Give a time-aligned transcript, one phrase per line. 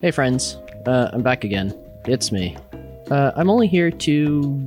[0.00, 0.58] Hey, friends.
[0.86, 1.74] Uh, I'm back again.
[2.04, 2.54] It's me.
[3.10, 4.58] Uh, I'm only here to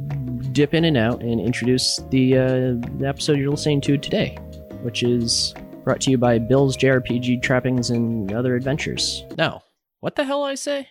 [0.54, 4.40] dip in and out and introduce the, uh, the episode you're listening to today,
[4.82, 5.54] which is
[5.84, 9.24] brought to you by Bill's JRPG Trappings and Other Adventures.
[9.38, 9.62] No.
[10.00, 10.88] What the hell I say?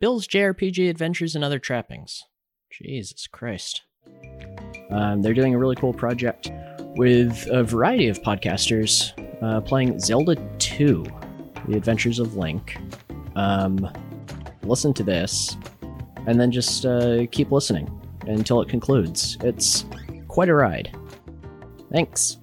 [0.00, 2.24] Bill's JRPG Adventures and Other Trappings.
[2.72, 3.82] Jesus Christ.
[4.90, 6.50] Um, they're doing a really cool project
[6.96, 11.04] with a variety of podcasters uh, playing Zelda 2
[11.68, 12.76] The Adventures of Link.
[13.38, 13.88] Um,
[14.64, 15.56] listen to this,
[16.26, 17.88] and then just uh, keep listening
[18.26, 19.38] until it concludes.
[19.42, 19.84] It's
[20.26, 20.94] quite a ride.
[21.92, 22.38] Thanks.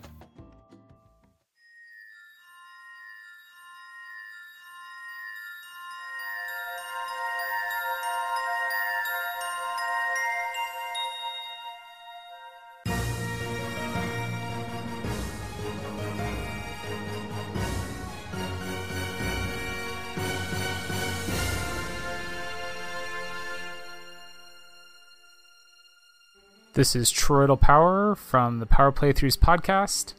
[26.76, 30.14] This is Troidal Power from the Power Playthroughs podcast.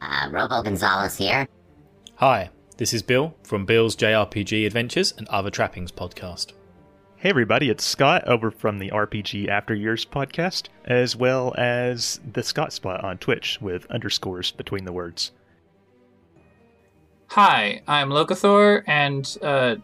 [0.00, 1.46] Uh, Robo Gonzalez here.
[2.14, 6.54] Hi, this is Bill from Bill's JRPG Adventures and Other Trappings podcast.
[7.16, 12.42] Hey everybody, it's Scott over from the RPG After Years podcast, as well as the
[12.42, 15.30] Scott Spot on Twitch with underscores between the words.
[17.26, 19.76] Hi, I'm Locathor, and uh,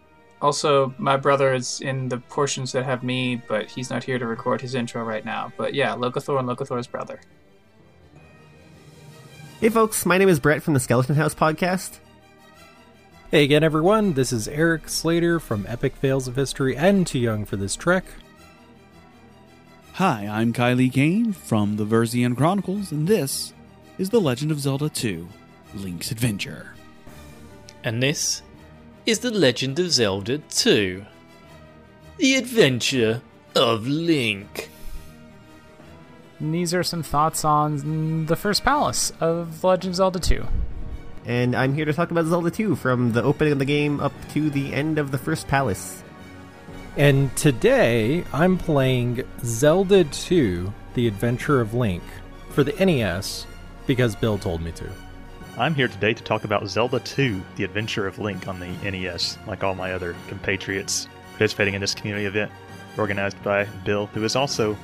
[0.42, 4.26] also my brother is in the portions that have me, but he's not here to
[4.26, 5.52] record his intro right now.
[5.56, 7.20] But yeah, Locathor and Locathor's brother.
[9.60, 12.00] Hey folks, my name is Brett from the Skeleton House podcast.
[13.30, 14.14] Hey again, everyone.
[14.14, 18.04] This is Eric Slater from Epic Fails of History and Too Young for This Trek.
[19.94, 23.54] Hi, I'm Kylie Kane from the Verzian Chronicles, and this
[23.98, 25.28] is The Legend of Zelda 2
[25.74, 26.74] Link's Adventure.
[27.84, 28.42] And this
[29.04, 31.04] is The Legend of Zelda 2
[32.18, 33.20] The Adventure
[33.56, 34.70] of Link.
[36.38, 40.46] And these are some thoughts on the first palace of Legend of Zelda 2.
[41.24, 44.12] And I'm here to talk about Zelda 2 from the opening of the game up
[44.34, 46.04] to the end of the first palace.
[46.96, 52.04] And today I'm playing Zelda 2 The Adventure of Link
[52.50, 53.48] for the NES
[53.88, 54.88] because Bill told me to.
[55.58, 59.36] I'm here today to talk about Zelda 2 The Adventure of Link on the NES,
[59.46, 62.50] like all my other compatriots participating in this community event
[62.96, 64.74] organized by Bill, who is also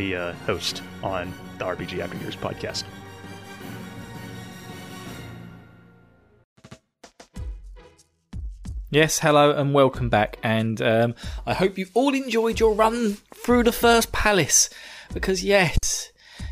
[0.00, 2.82] a uh, host on the RPG After Years podcast.
[8.90, 10.40] Yes, hello and welcome back.
[10.42, 11.14] And um,
[11.46, 14.70] I hope you all enjoyed your run through the first palace.
[15.14, 16.10] Because yes,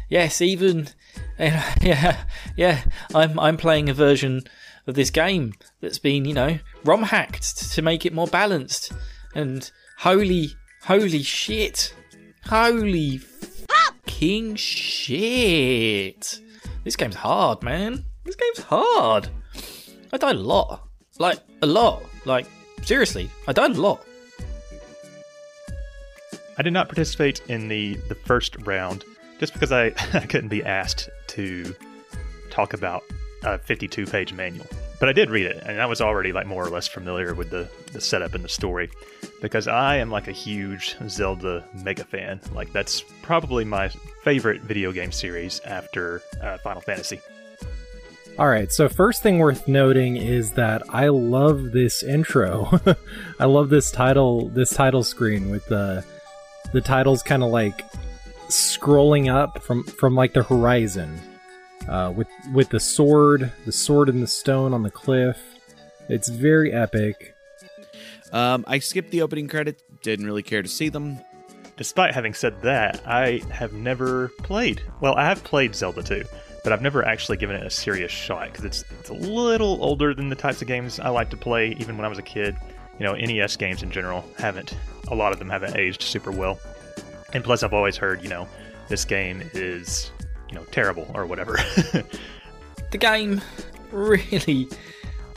[0.08, 0.90] yes, even
[1.38, 2.24] yeah,
[2.56, 4.42] yeah, I'm I'm playing a version
[4.86, 8.92] of this game that's been you know ROM hacked to make it more balanced.
[9.34, 9.68] And
[9.98, 10.50] holy,
[10.84, 11.92] holy shit,
[12.46, 16.40] holy fucking shit!
[16.84, 18.04] This game's hard, man.
[18.24, 19.28] This game's hard.
[20.12, 20.86] I died a lot,
[21.18, 22.04] like a lot.
[22.24, 22.46] Like,
[22.82, 24.06] seriously, I died a lot.
[26.56, 29.04] I did not participate in the, the first round
[29.40, 31.74] just because I, I couldn't be asked to
[32.50, 33.04] talk about
[33.42, 34.66] a 52 page manual.
[35.00, 37.50] But I did read it, and I was already like more or less familiar with
[37.50, 38.90] the, the setup and the story
[39.42, 42.40] because I am like a huge Zelda mega fan.
[42.52, 43.88] Like, that's probably my
[44.22, 47.20] favorite video game series after uh, Final Fantasy.
[48.38, 52.80] All right, so first thing worth noting is that I love this intro.
[53.38, 56.04] I love this title, this title screen with the
[56.72, 57.84] the titles kind of like
[58.54, 61.20] scrolling up from from like the horizon,
[61.88, 65.38] uh, with with the sword, the sword and the stone on the cliff.
[66.08, 67.34] It's very epic.
[68.32, 71.18] Um, I skipped the opening credits, didn't really care to see them.
[71.76, 74.82] Despite having said that, I have never played.
[75.00, 76.24] Well, I have played Zelda 2,
[76.62, 80.14] but I've never actually given it a serious shot because it's it's a little older
[80.14, 82.56] than the types of games I like to play even when I was a kid.
[82.98, 84.76] You know, NES games in general haven't
[85.08, 86.58] a lot of them haven't aged super well.
[87.34, 88.48] And plus I've always heard, you know,
[88.88, 90.10] this game is,
[90.48, 91.54] you know, terrible or whatever.
[92.90, 93.40] the game
[93.90, 94.68] really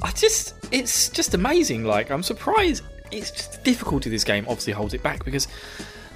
[0.03, 1.83] I just it's just amazing.
[1.83, 5.47] Like I'm surprised it's just the difficulty of this game obviously holds it back because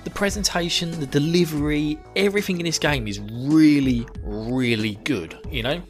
[0.03, 5.81] the presentation, the delivery, everything in this game is really, really good, you know?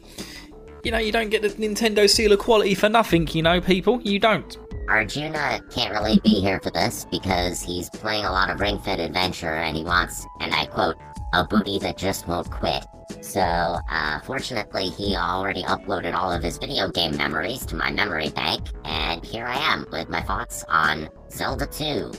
[0.84, 4.00] You know, you don't get the Nintendo seal of quality for nothing, you know, people.
[4.02, 4.58] You don't.
[4.88, 8.98] Arjuna can't really be here for this because he's playing a lot of Ring Fit
[8.98, 10.96] Adventure and he wants, and I quote,
[11.32, 12.84] a booty that just won't quit.
[13.20, 18.30] So, uh, fortunately, he already uploaded all of his video game memories to my memory
[18.30, 22.12] bank, and here I am with my thoughts on Zelda 2.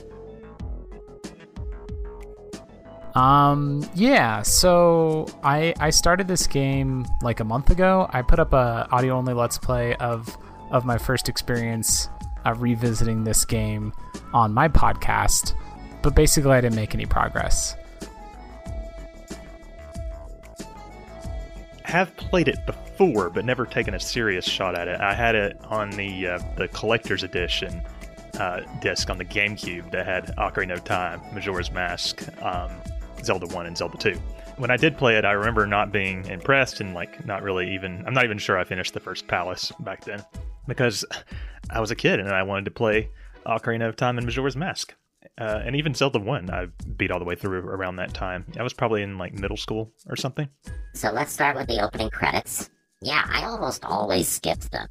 [3.14, 8.08] Um, yeah, so I I started this game like a month ago.
[8.12, 10.36] I put up a audio only let's play of
[10.70, 12.08] of my first experience
[12.44, 13.92] uh, revisiting this game
[14.32, 15.54] on my podcast,
[16.02, 17.76] but basically I didn't make any progress.
[21.94, 25.00] have played it before, but never taken a serious shot at it.
[25.00, 27.82] I had it on the uh, the collector's edition
[28.40, 32.72] uh, disc on the GameCube that had Ocarina of Time, Majora's Mask, um,
[33.24, 34.18] Zelda One, and Zelda Two.
[34.56, 38.04] When I did play it, I remember not being impressed and like not really even.
[38.06, 40.24] I'm not even sure I finished the first palace back then
[40.66, 41.04] because
[41.70, 43.10] I was a kid and I wanted to play
[43.46, 44.94] Ocarina of Time and Majora's Mask.
[45.40, 46.66] Uh, and even Zelda 1, I
[46.96, 48.44] beat all the way through around that time.
[48.58, 50.48] I was probably in like middle school or something.
[50.94, 52.70] So let's start with the opening credits.
[53.02, 54.86] Yeah, I almost always skipped them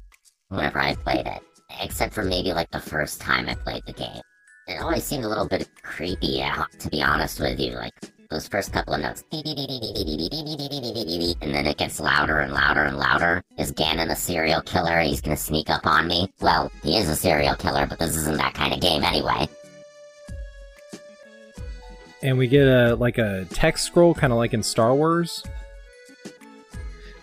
[0.48, 1.42] whenever I played it,
[1.80, 4.20] except for maybe like the first time I played the game.
[4.66, 6.44] It always seemed a little bit creepy,
[6.78, 7.72] to be honest with you.
[7.72, 7.94] Like
[8.34, 9.44] those first couple of notes, and
[11.54, 13.42] then it gets louder and louder and louder.
[13.58, 15.00] Is Ganon a serial killer?
[15.00, 16.28] He's gonna sneak up on me.
[16.40, 19.48] Well, he is a serial killer, but this isn't that kind of game anyway
[22.24, 25.44] and we get a like a text scroll, kind of like in Star Wars.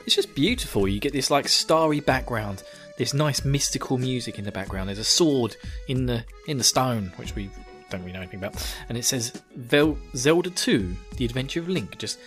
[0.06, 0.88] It's just beautiful.
[0.88, 2.64] You get this like starry background,
[2.98, 4.88] this nice mystical music in the background.
[4.88, 7.50] There's a sword in the in the stone, which we
[7.92, 8.56] don't really know anything about,
[8.90, 11.98] and it says Vel- Zelda 2: The Adventure of Link.
[11.98, 12.20] Just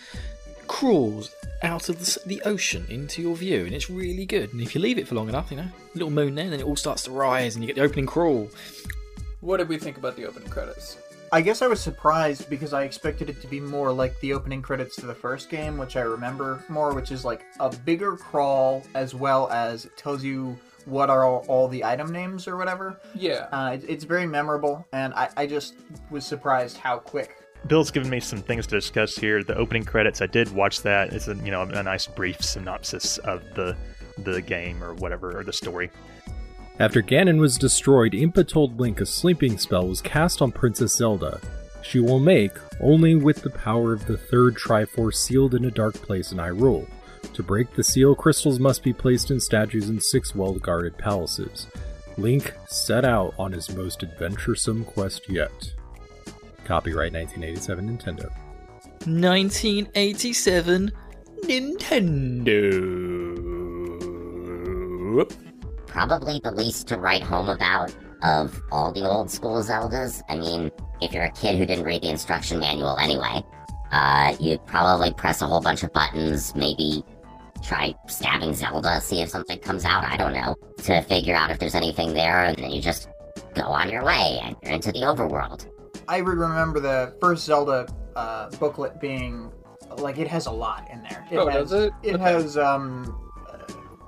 [0.67, 1.31] crawls
[1.63, 4.53] out of the, the, ocean into your view, and it's really good.
[4.53, 6.61] And if you leave it for long enough, you know, little moon there, and then
[6.61, 8.49] it all starts to rise, and you get the opening crawl.
[9.41, 10.99] What did we think about the opening credits?
[11.33, 14.63] I guess I was surprised because I expected it to be more like the opening
[14.63, 18.85] credits to the first game, which I remember more, which is like a bigger crawl
[18.95, 20.57] as well as it tells you
[20.87, 23.01] what are all, all the item names or whatever.
[23.15, 23.49] Yeah.
[23.53, 25.75] Uh, it, it's very memorable, and I, I just
[26.11, 27.37] was surprised how quick
[27.67, 29.43] Bill's given me some things to discuss here.
[29.43, 31.13] The opening credits, I did watch that.
[31.13, 33.77] It's a you know a nice brief synopsis of the
[34.19, 35.91] the game or whatever or the story.
[36.79, 41.41] After Ganon was destroyed, Impa told Link a sleeping spell was cast on Princess Zelda.
[41.83, 45.95] She will make only with the power of the third Triforce sealed in a dark
[45.95, 46.89] place in Hyrule.
[47.35, 51.67] To break the seal, crystals must be placed in statues in six well guarded palaces.
[52.17, 55.73] Link set out on his most adventuresome quest yet.
[56.65, 58.31] Copyright 1987 Nintendo.
[59.07, 60.93] 1987
[61.45, 63.05] Nintendo
[65.95, 67.95] probably the least to write home about
[68.25, 70.23] of all the old school Zeldas.
[70.29, 73.45] I mean, if you're a kid who didn't read the instruction manual anyway,
[73.93, 77.05] uh, you'd probably press a whole bunch of buttons, maybe
[77.65, 81.59] try stabbing Zelda, see if something comes out, I don't know, to figure out if
[81.59, 83.09] there's anything there, and then you just
[83.55, 85.67] go on your way and you're into the overworld.
[86.07, 89.51] I remember the first Zelda uh, booklet being
[89.99, 91.27] like it has a lot in there.
[91.31, 91.93] It oh, has, does it?
[92.03, 92.25] It okay.
[92.25, 93.19] has um,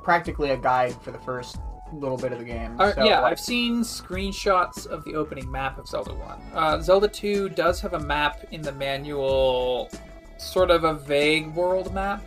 [0.02, 1.58] practically a guide for the first
[1.92, 2.80] little bit of the game.
[2.80, 6.42] Uh, so, yeah, like, I've seen screenshots of the opening map of Zelda 1.
[6.54, 9.88] Uh, Zelda 2 does have a map in the manual,
[10.38, 12.24] sort of a vague world map.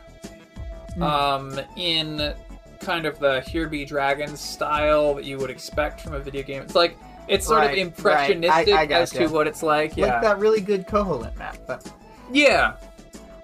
[0.99, 1.03] Mm.
[1.03, 2.33] Um, in
[2.79, 6.61] kind of the Here Be Dragons style that you would expect from a video game.
[6.61, 6.97] It's like
[7.27, 8.91] it's sort right, of impressionistic right.
[8.91, 9.95] I, I as to what it's like.
[9.95, 11.57] Yeah, like that really good Koholint map.
[11.67, 11.91] But...
[12.31, 12.75] Yeah,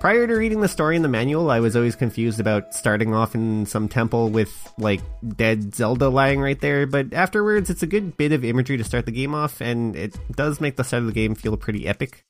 [0.06, 3.34] Prior to reading the story in the manual, I was always confused about starting off
[3.34, 5.02] in some temple with, like,
[5.36, 9.08] dead Zelda lying right there, but afterwards, it's a good bit of imagery to start
[9.08, 12.24] the game off, and it does make the start of the game feel pretty epic.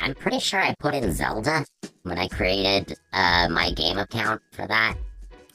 [0.00, 1.64] I'm pretty sure I put in Zelda
[2.02, 4.96] when I created uh, my game account for that.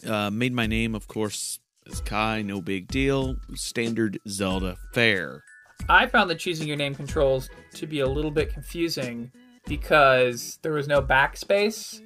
[0.06, 3.38] Uh, made my name, of course, as Kai, no big deal.
[3.54, 5.44] Standard Zelda fare.
[5.90, 9.32] I found the choosing your name controls to be a little bit confusing
[9.68, 12.02] because there was no backspace.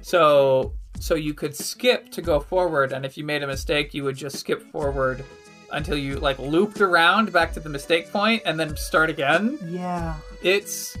[0.00, 4.04] So so you could skip to go forward and if you made a mistake you
[4.04, 5.24] would just skip forward
[5.72, 9.58] until you like looped around back to the mistake point and then start again.
[9.66, 10.14] Yeah.
[10.42, 10.96] It's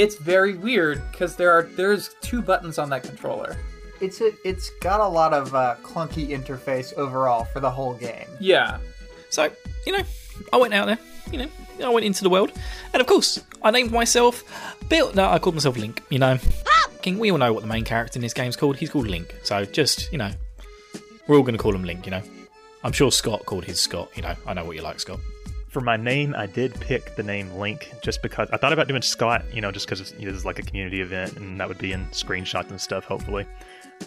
[0.00, 3.58] it's very weird because there are there's two buttons on that controller.
[4.00, 8.24] It's a, it's got a lot of uh, clunky interface overall for the whole game.
[8.40, 8.78] Yeah.
[9.28, 9.50] So,
[9.86, 10.02] you know,
[10.54, 10.98] I went out there,
[11.30, 11.48] you know,
[11.84, 12.50] I went into the world,
[12.94, 14.42] and of course, I named myself
[14.88, 15.12] Bill.
[15.12, 16.02] No, I called myself Link.
[16.08, 16.38] You know,
[17.02, 17.18] King.
[17.18, 18.78] We all know what the main character in this game's called.
[18.78, 19.34] He's called Link.
[19.42, 20.30] So just you know,
[21.26, 22.06] we're all going to call him Link.
[22.06, 22.22] You know,
[22.82, 24.10] I'm sure Scott called his Scott.
[24.16, 25.20] You know, I know what you like, Scott.
[25.70, 29.02] For my name, I did pick the name Link just because I thought about doing
[29.02, 31.68] Scott, you know, just because you know, this is like a community event and that
[31.68, 33.46] would be in screenshots and stuff, hopefully.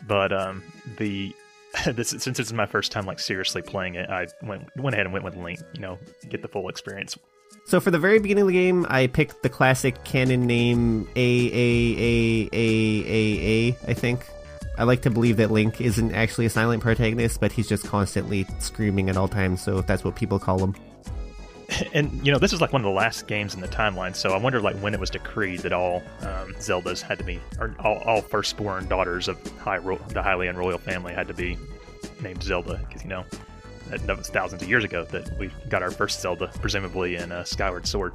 [0.06, 0.62] But um,
[0.98, 1.34] the
[1.86, 5.06] this since this is my first time like seriously playing it, I went went ahead
[5.06, 5.98] and went with Link, you know,
[6.30, 7.18] get the full experience.
[7.66, 11.48] So for the very beginning of the game, I picked the classic canon name A
[11.48, 13.78] A A A A A.
[13.88, 14.26] I think.
[14.76, 18.48] I like to believe that Link isn't actually a silent protagonist, but he's just constantly
[18.58, 19.62] screaming at all times.
[19.62, 20.76] So that's what people call him.
[21.94, 24.32] And you know, this is like one of the last games in the timeline, so
[24.32, 27.76] I wonder like when it was decreed that all um, Zeldas had to be, or
[27.80, 31.58] all, all firstborn daughters of high ro- the Hylian royal family had to be
[32.22, 33.26] named Zelda, because you know
[33.90, 37.32] that, that was thousands of years ago that we got our first Zelda, presumably in
[37.32, 38.14] uh, Skyward Sword.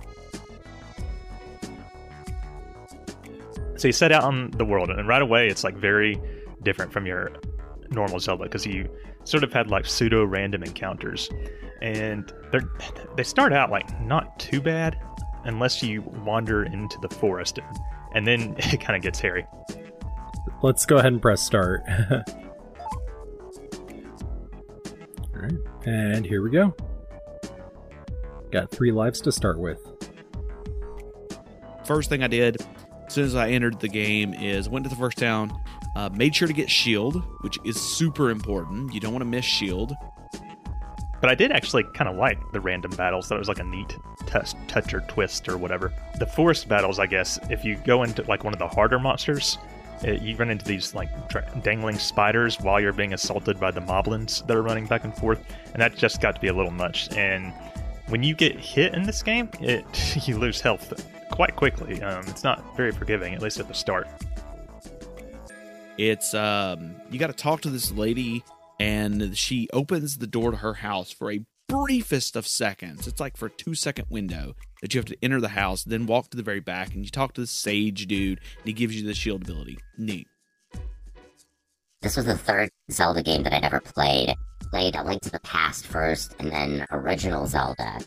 [3.77, 6.21] So you set out on the world, and right away it's like very
[6.62, 7.33] different from your
[7.91, 8.88] normal Zelda because you
[9.28, 11.28] sort of had like pseudo random encounters,
[11.82, 12.61] and they
[13.16, 14.99] they start out like not too bad
[15.44, 17.58] unless you wander into the forest,
[18.14, 19.47] and then it kind of gets hairy.
[20.62, 21.82] Let's go ahead and press start.
[25.35, 25.52] All right,
[25.87, 26.75] and here we go.
[28.50, 29.78] Got three lives to start with.
[31.85, 32.56] First thing I did
[33.08, 35.50] as soon as I entered the game is went to the first town,
[35.99, 38.95] uh, made sure to get shield, which is super important.
[38.95, 39.97] You don't want to miss shield.
[41.21, 43.28] But I did actually kind of like the random battles.
[43.28, 45.93] That was like a neat touch, touch or twist or whatever.
[46.21, 49.59] The forest battles, I guess, if you go into like one of the harder monsters,
[50.05, 53.81] it, you run into these like tra- dangling spiders while you're being assaulted by the
[53.81, 56.71] moblins that are running back and forth, and that just got to be a little
[56.71, 57.12] much.
[57.17, 57.52] And
[58.07, 59.85] when you get hit in this game, it
[60.28, 60.93] you lose health
[61.33, 62.00] quite quickly.
[62.02, 64.07] Um, it's not very forgiving, at least at the start.
[65.99, 68.45] It's um, you got to talk to this lady,
[68.78, 73.07] and she opens the door to her house for a briefest of seconds.
[73.07, 76.07] It's like for a two second window that you have to enter the house, then
[76.07, 78.99] walk to the very back, and you talk to the sage dude, and he gives
[78.99, 79.78] you the shield ability.
[79.99, 80.28] Neat.
[82.00, 84.35] This was the third Zelda game that I'd ever played.
[84.71, 87.99] Played A Link to the Past first, and then original Zelda,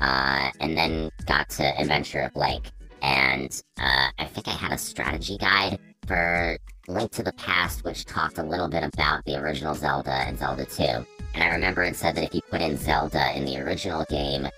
[0.00, 2.70] uh, and then got to Adventure of Link.
[3.00, 6.58] And uh, I think I had a strategy guide for
[6.90, 10.64] Link to the Past, which talked a little bit about the original Zelda and Zelda
[10.64, 10.82] 2.
[10.82, 11.06] And
[11.42, 14.48] I remember it said that if you put in Zelda in the original game,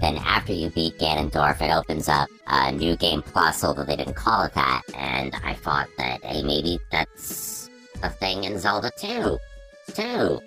[0.00, 4.14] then after you beat Ganondorf, it opens up a new game plus, although they didn't
[4.14, 4.82] call it that.
[4.94, 7.70] And I thought that, hey, maybe that's
[8.02, 9.38] a thing in Zelda 2.
[9.94, 10.40] Too.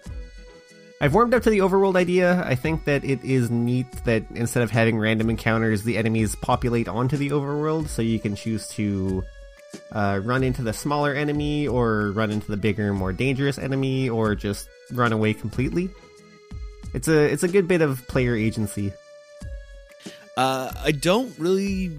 [1.01, 2.41] I've warmed up to the overworld idea.
[2.45, 6.87] I think that it is neat that instead of having random encounters, the enemies populate
[6.87, 9.23] onto the overworld, so you can choose to
[9.91, 14.35] uh, run into the smaller enemy, or run into the bigger, more dangerous enemy, or
[14.35, 15.89] just run away completely.
[16.93, 18.93] It's a it's a good bit of player agency.
[20.37, 21.97] Uh, I don't really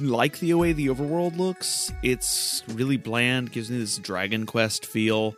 [0.00, 1.92] like the way the overworld looks.
[2.02, 5.34] It's really bland, gives me this Dragon Quest feel.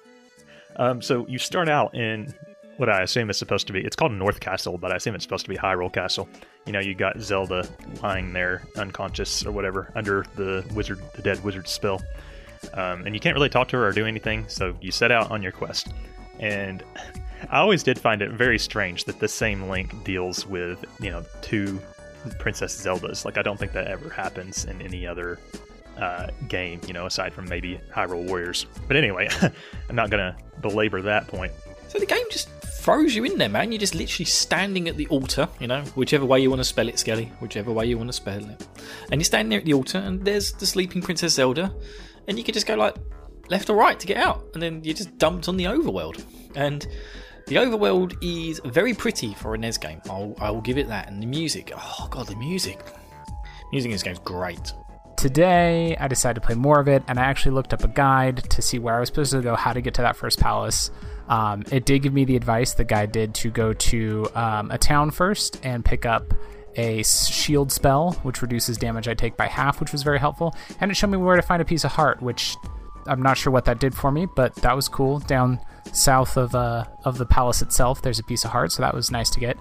[0.76, 2.34] Um, so you start out in
[2.78, 3.80] what I assume is supposed to be.
[3.80, 6.28] It's called North Castle, but I assume it's supposed to be Hyrule Castle.
[6.64, 7.68] You know, you got Zelda
[8.02, 12.00] lying there unconscious or whatever under the wizard, the dead wizard spell,
[12.74, 14.44] um, and you can't really talk to her or do anything.
[14.48, 15.88] So you set out on your quest,
[16.38, 16.82] and
[17.50, 21.24] I always did find it very strange that the same Link deals with you know
[21.42, 21.80] two
[22.38, 23.24] Princess Zeldas.
[23.24, 25.40] Like I don't think that ever happens in any other
[25.98, 28.66] uh, game, you know, aside from maybe Hyrule Warriors.
[28.86, 29.28] But anyway,
[29.88, 31.52] I'm not gonna belabor that point.
[31.88, 33.72] So the game just throws you in there, man.
[33.72, 36.88] You're just literally standing at the altar, you know, whichever way you want to spell
[36.88, 38.66] it, Skelly, whichever way you want to spell it.
[39.10, 41.74] And you're standing there at the altar, and there's the sleeping Princess Zelda,
[42.28, 42.96] and you can just go like
[43.50, 46.22] left or right to get out, and then you're just dumped on the overworld.
[46.54, 46.86] And
[47.46, 50.00] the overworld is very pretty for a NES game.
[50.08, 51.08] I'll, I will give it that.
[51.08, 52.80] And the music, oh god, the music.
[53.72, 54.72] Music in this game is great.
[55.16, 58.48] Today, I decided to play more of it, and I actually looked up a guide
[58.50, 60.90] to see where I was supposed to go, how to get to that first palace.
[61.28, 64.78] Um, it did give me the advice the guy did to go to um, a
[64.78, 66.32] town first and pick up
[66.76, 70.54] a shield spell, which reduces damage I take by half, which was very helpful.
[70.80, 72.56] And it showed me where to find a piece of heart, which
[73.06, 75.18] I'm not sure what that did for me, but that was cool.
[75.20, 75.60] Down
[75.92, 79.10] south of uh, of the palace itself, there's a piece of heart, so that was
[79.10, 79.56] nice to get.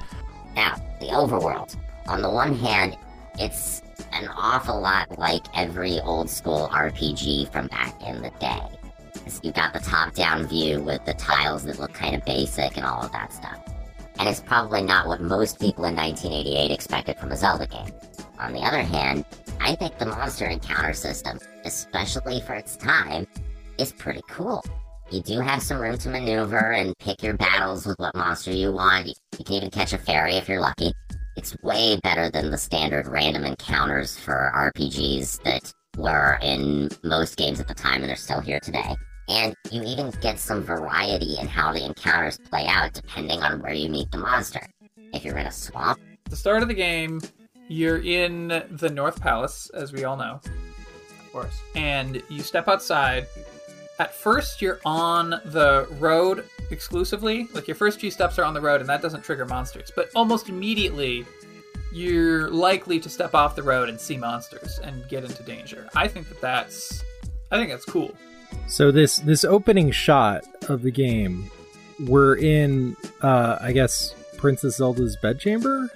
[0.56, 1.76] Now, the overworld.
[2.08, 2.98] On the one hand,
[3.40, 3.82] it's
[4.14, 8.62] an awful lot like every old school RPG from back in the day.
[9.44, 12.86] You got the top down view with the tiles that look kind of basic and
[12.86, 13.60] all of that stuff.
[14.20, 17.94] And it's probably not what most people in 1988 expected from a Zelda game.
[18.40, 19.26] On the other hand,
[19.60, 23.28] I think the monster encounter system, especially for its time,
[23.78, 24.64] is pretty cool.
[25.10, 28.74] You do have some room to maneuver and pick your battles with what monster you
[28.74, 29.08] want.
[29.08, 30.94] You can even catch a fairy if you're lucky.
[31.38, 37.60] it's way better than the standard random encounters for RPGs that were in most games
[37.60, 38.96] at the time and are still here today.
[39.30, 43.74] And you even get some variety in how the encounters play out depending on where
[43.74, 44.62] you meet the monster.
[45.14, 47.22] If you're in a swamp, the start of the game,
[47.68, 51.60] you're in the North Palace, as we all know, Of course.
[51.76, 53.28] and you step outside.
[54.00, 57.48] At first, you're on the road exclusively.
[57.54, 59.92] Like your first few steps are on the road, and that doesn't trigger monsters.
[59.96, 61.26] But almost immediately,
[61.92, 65.90] you're likely to step off the road and see monsters and get into danger.
[65.96, 67.04] I think that that's,
[67.52, 68.16] I think that's cool.
[68.68, 71.50] So this this opening shot of the game,
[72.06, 75.90] we're in, uh, I guess, Princess Zelda's bedchamber.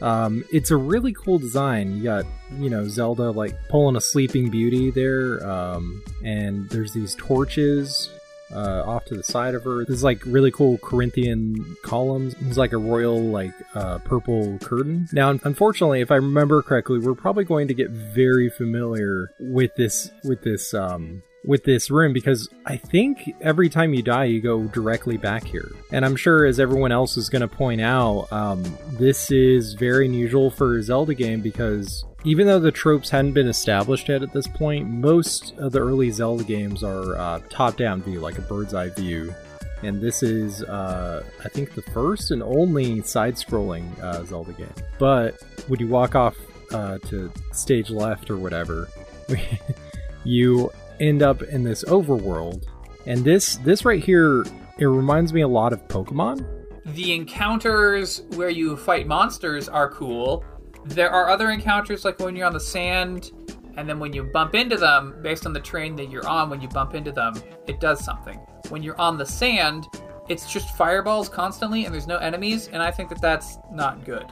[0.00, 1.96] Um, it's a really cool design.
[1.96, 2.24] You got
[2.58, 8.10] you know Zelda like pulling a Sleeping Beauty there, um, and there's these torches
[8.52, 9.84] uh, off to the side of her.
[9.84, 12.34] There's like really cool Corinthian columns.
[12.40, 15.08] It's like a royal like uh, purple curtain.
[15.12, 20.10] Now, unfortunately, if I remember correctly, we're probably going to get very familiar with this
[20.24, 24.64] with this um, with this room because I think every time you die, you go
[24.64, 25.72] directly back here.
[25.90, 30.06] And I'm sure, as everyone else is going to point out, um, this is very
[30.06, 34.32] unusual for a Zelda game because even though the tropes hadn't been established yet at
[34.32, 38.42] this point, most of the early Zelda games are uh, top down view, like a
[38.42, 39.34] bird's eye view.
[39.82, 44.72] And this is, uh, I think, the first and only side scrolling uh, Zelda game.
[45.00, 46.36] But when you walk off
[46.72, 48.88] uh, to stage left or whatever,
[50.24, 50.70] you
[51.00, 52.64] end up in this overworld.
[53.06, 54.44] And this this right here,
[54.78, 56.46] it reminds me a lot of Pokemon.
[56.84, 60.44] The encounters where you fight monsters are cool.
[60.84, 63.30] There are other encounters like when you're on the sand,
[63.76, 66.60] and then when you bump into them, based on the train that you're on, when
[66.60, 67.34] you bump into them,
[67.66, 68.38] it does something.
[68.68, 69.86] When you're on the sand,
[70.28, 74.26] it's just fireballs constantly, and there's no enemies, and I think that that's not good.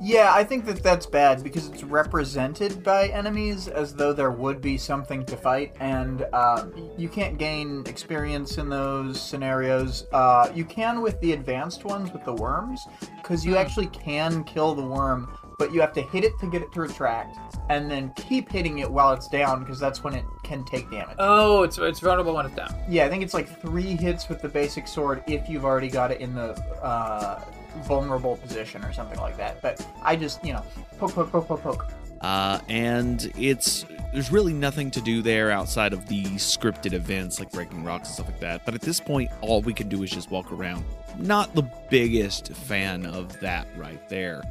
[0.00, 4.60] Yeah, I think that that's bad because it's represented by enemies as though there would
[4.60, 6.66] be something to fight, and uh,
[6.98, 10.06] you can't gain experience in those scenarios.
[10.12, 12.86] Uh, you can with the advanced ones with the worms,
[13.22, 16.60] because you actually can kill the worm, but you have to hit it to get
[16.60, 17.38] it to retract,
[17.70, 21.14] and then keep hitting it while it's down, because that's when it can take damage.
[21.20, 22.74] Oh, it's it's vulnerable when it's down.
[22.88, 26.10] Yeah, I think it's like three hits with the basic sword if you've already got
[26.10, 26.50] it in the
[26.82, 27.40] uh,
[27.82, 29.60] vulnerable position or something like that.
[29.62, 30.64] But I just, you know,
[30.98, 31.86] poke, poke, poke, poke, poke.
[32.20, 33.84] Uh, and it's
[34.14, 38.14] there's really nothing to do there outside of the scripted events like breaking rocks and
[38.14, 38.64] stuff like that.
[38.64, 40.84] But at this point, all we can do is just walk around.
[41.18, 44.42] Not the biggest fan of that right there.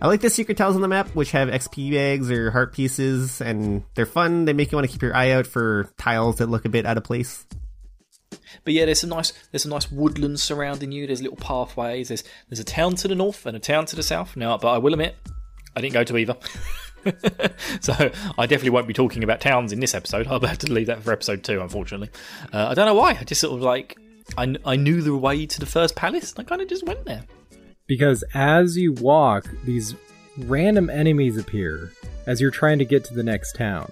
[0.00, 3.40] I like the secret tiles on the map, which have XP bags or heart pieces,
[3.40, 4.44] and they're fun.
[4.44, 6.84] They make you want to keep your eye out for tiles that look a bit
[6.84, 7.46] out of place.
[8.64, 11.06] But yeah, there's some nice there's some nice woodlands surrounding you.
[11.06, 12.08] There's little pathways.
[12.08, 14.36] There's there's a town to the north and a town to the south.
[14.36, 15.16] Now, but I will admit,
[15.74, 16.36] I didn't go to either.
[17.80, 17.92] so
[18.38, 20.26] I definitely won't be talking about towns in this episode.
[20.26, 22.10] I'll have to leave that for episode two, unfortunately.
[22.52, 23.10] Uh, I don't know why.
[23.10, 23.96] I just sort of like
[24.36, 26.32] I, I knew the way to the first palace.
[26.32, 27.24] And I kind of just went there.
[27.86, 29.94] Because as you walk, these
[30.38, 31.92] random enemies appear
[32.26, 33.90] as you're trying to get to the next town.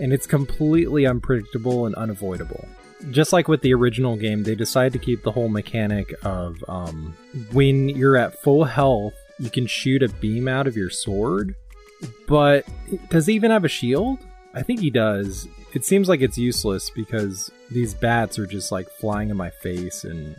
[0.00, 2.66] And it's completely unpredictable and unavoidable.
[3.10, 7.16] Just like with the original game, they decided to keep the whole mechanic of um,
[7.52, 11.54] when you're at full health, you can shoot a beam out of your sword.
[12.26, 12.66] But
[13.10, 14.18] does he even have a shield?
[14.54, 15.48] I think he does.
[15.72, 20.04] It seems like it's useless because these bats are just like flying in my face
[20.04, 20.36] and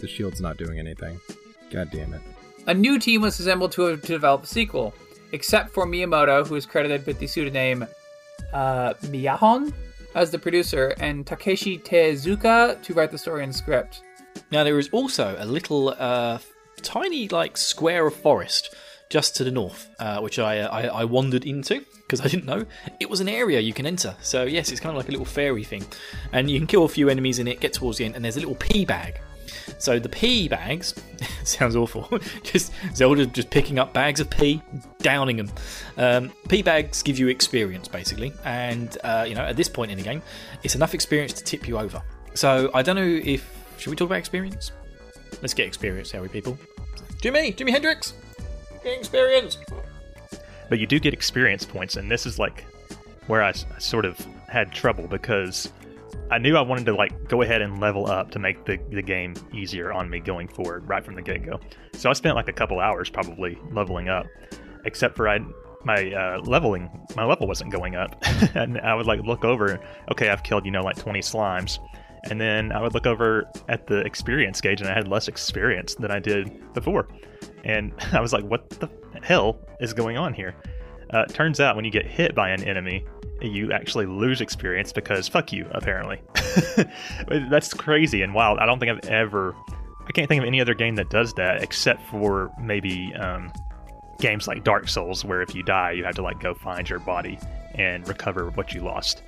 [0.00, 1.20] the shield's not doing anything.
[1.70, 2.20] God damn it.
[2.66, 4.92] A new team was assembled to, to develop a sequel,
[5.32, 7.86] except for Miyamoto, who is credited with the pseudonym
[8.52, 9.72] uh, Miyahon
[10.16, 14.02] as the producer, and Takeshi Tezuka to write the story and script.
[14.50, 16.38] Now there is also a little uh,
[16.82, 18.74] tiny like square of forest
[19.08, 22.64] just to the north, uh, which I, I I wandered into because I didn't know
[22.98, 24.16] it was an area you can enter.
[24.22, 25.84] So yes, it's kind of like a little fairy thing,
[26.32, 27.60] and you can kill a few enemies in it.
[27.60, 29.20] Get towards the end, and there's a little pea bag.
[29.78, 30.94] So the pea bags
[31.44, 32.08] sounds awful.
[32.42, 34.62] just Zelda just picking up bags of pea,
[34.98, 35.50] downing them.
[35.96, 36.32] Um,
[36.64, 40.22] bags give you experience basically, and uh, you know at this point in the game,
[40.62, 42.02] it's enough experience to tip you over.
[42.34, 44.72] So I don't know if should we talk about experience?
[45.42, 46.58] Let's get experience, shall we, people?
[47.20, 48.14] Jimmy, Jimi Hendrix,
[48.82, 49.58] get experience.
[50.68, 52.64] But you do get experience points, and this is like
[53.26, 55.70] where I sort of had trouble because
[56.30, 59.02] I knew I wanted to like go ahead and level up to make the, the
[59.02, 61.60] game easier on me going forward right from the get go.
[61.92, 64.26] So I spent like a couple hours probably leveling up,
[64.84, 65.38] except for I
[65.84, 68.16] my uh, leveling my level wasn't going up,
[68.54, 69.80] and I would like look over.
[70.10, 71.78] Okay, I've killed you know like twenty slimes.
[72.28, 75.94] And then I would look over at the experience gauge, and I had less experience
[75.94, 77.06] than I did before.
[77.62, 78.90] and I was like, "What the
[79.22, 80.56] hell is going on here?"
[81.10, 83.04] Uh, turns out when you get hit by an enemy,
[83.40, 86.20] you actually lose experience because fuck you, apparently.
[87.28, 88.58] That's crazy and wild.
[88.58, 89.54] I don't think I've ever.
[90.06, 93.52] I can't think of any other game that does that except for maybe um,
[94.20, 97.00] games like Dark Souls, where if you die, you have to like go find your
[97.00, 97.38] body
[97.74, 99.22] and recover what you lost.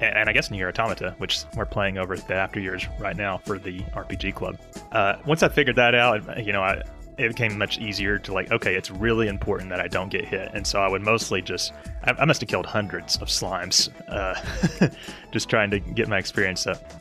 [0.00, 3.38] And, and I guess Nier Automata, which we're playing over the after years right now
[3.38, 4.58] for the RPG club.
[4.92, 6.82] Uh, once I figured that out, you know, I,
[7.24, 10.50] it became much easier to like, okay, it's really important that I don't get hit.
[10.54, 11.72] And so I would mostly just,
[12.04, 14.88] I, I must have killed hundreds of slimes, uh,
[15.32, 16.92] just trying to get my experience up.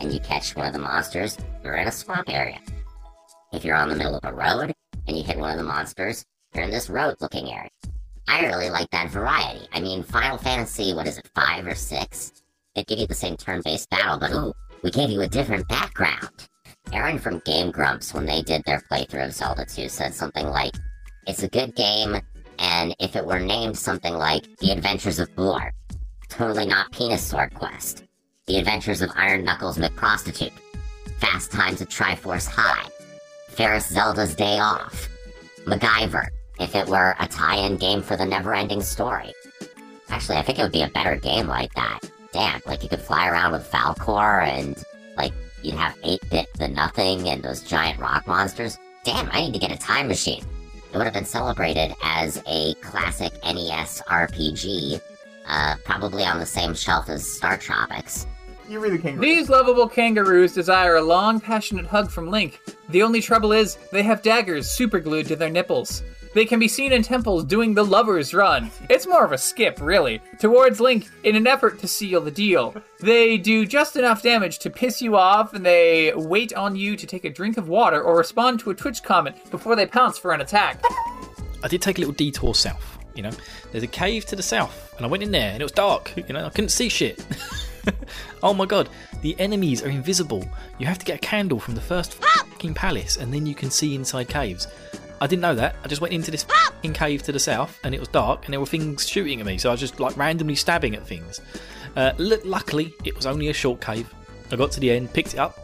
[0.00, 2.58] and you catch one of the monsters, you're in a swamp area.
[3.52, 4.72] If you're on the middle of a road
[5.06, 7.70] and you hit one of the monsters, you're in this road looking area.
[8.26, 9.66] I really like that variety.
[9.72, 12.32] I mean, Final Fantasy, what is it, 5 or 6?
[12.74, 14.52] It give you the same turn based battle, but ooh,
[14.82, 16.48] we gave you a different background.
[16.92, 20.74] Arin from Game Grumps, when they did their playthrough of Zelda 2, said something like,
[21.26, 22.16] It's a good game,
[22.58, 25.72] and if it were named something like The Adventures of Boar,
[26.28, 28.04] totally not Penis Sword Quest.
[28.46, 30.52] The Adventures of Iron Knuckles McProstitute,
[31.18, 32.88] Fast Times at Triforce High,
[33.48, 35.08] Ferris Zelda's Day Off,
[35.64, 36.26] MacGyver,
[36.60, 39.32] if it were a tie-in game for the never-ending story.
[40.08, 42.00] Actually, I think it would be a better game like that.
[42.32, 44.82] Damn, like you could fly around with Falkor and
[45.16, 45.32] like
[45.64, 48.78] you'd have 8-bit the nothing and those giant rock monsters.
[49.04, 50.44] Damn, I need to get a time machine.
[50.92, 55.00] It would have been celebrated as a classic NES RPG,
[55.46, 58.26] uh, probably on the same shelf as Star Tropics.
[58.68, 59.20] You really can't.
[59.20, 62.60] These lovable kangaroos desire a long, passionate hug from Link.
[62.88, 66.02] The only trouble is, they have daggers superglued to their nipples.
[66.34, 68.70] They can be seen in temples doing the lover's run.
[68.90, 72.74] It's more of a skip, really, towards Link in an effort to seal the deal.
[73.00, 77.06] They do just enough damage to piss you off, and they wait on you to
[77.06, 80.32] take a drink of water or respond to a Twitch comment before they pounce for
[80.32, 80.82] an attack.
[81.62, 82.98] I did take a little detour south.
[83.14, 83.32] You know,
[83.70, 86.12] there's a cave to the south, and I went in there, and it was dark.
[86.16, 87.24] You know, I couldn't see shit.
[88.42, 88.88] oh my god,
[89.22, 90.44] the enemies are invisible.
[90.78, 92.44] You have to get a candle from the first ah!
[92.50, 94.66] fucking palace, and then you can see inside caves.
[95.24, 95.76] I didn't know that.
[95.82, 96.44] I just went into this
[96.92, 99.56] cave to the south, and it was dark, and there were things shooting at me.
[99.56, 101.40] So I was just like randomly stabbing at things.
[101.96, 104.12] Uh, l- luckily, it was only a short cave.
[104.52, 105.58] I got to the end, picked it up.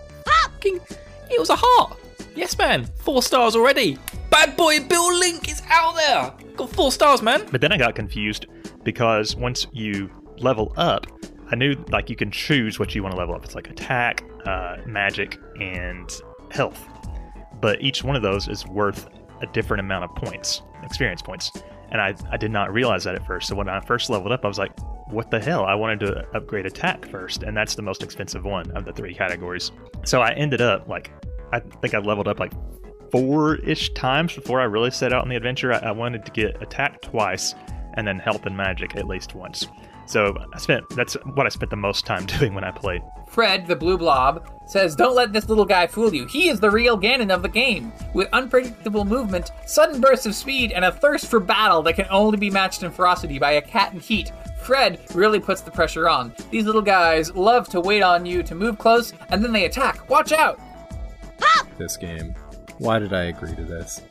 [0.65, 1.99] It was a heart.
[2.35, 2.87] Yes, man.
[3.01, 3.99] Four stars already.
[4.31, 6.33] Bad boy Bill Link is out there.
[6.57, 7.47] Got four stars, man.
[7.51, 8.47] But then I got confused
[8.83, 11.07] because once you level up,
[11.51, 13.45] I knew like you can choose what you want to level up.
[13.45, 16.11] It's like attack, uh, magic, and
[16.51, 16.83] health.
[17.61, 19.07] But each one of those is worth
[19.41, 21.53] a different amount of points, experience points.
[21.91, 23.49] And I, I did not realize that at first.
[23.49, 24.73] So when I first leveled up, I was like,
[25.09, 25.65] what the hell?
[25.65, 29.13] I wanted to upgrade attack first, and that's the most expensive one of the three
[29.13, 29.73] categories.
[30.05, 31.11] So I ended up like,
[31.53, 32.53] I think I leveled up like
[33.11, 35.73] four ish times before I really set out on the adventure.
[35.73, 37.55] I, I wanted to get attack twice
[37.95, 39.67] and then health and magic at least once.
[40.11, 43.01] So I spent that's what I spent the most time doing when I played.
[43.29, 46.27] Fred, the blue blob, says, Don't let this little guy fool you.
[46.27, 50.73] He is the real Ganon of the game, with unpredictable movement, sudden bursts of speed,
[50.73, 53.93] and a thirst for battle that can only be matched in ferocity by a cat
[53.93, 54.33] in heat.
[54.61, 56.35] Fred really puts the pressure on.
[56.51, 60.11] These little guys love to wait on you to move close, and then they attack.
[60.11, 60.59] Watch out!
[61.79, 62.35] This game.
[62.79, 64.03] Why did I agree to this?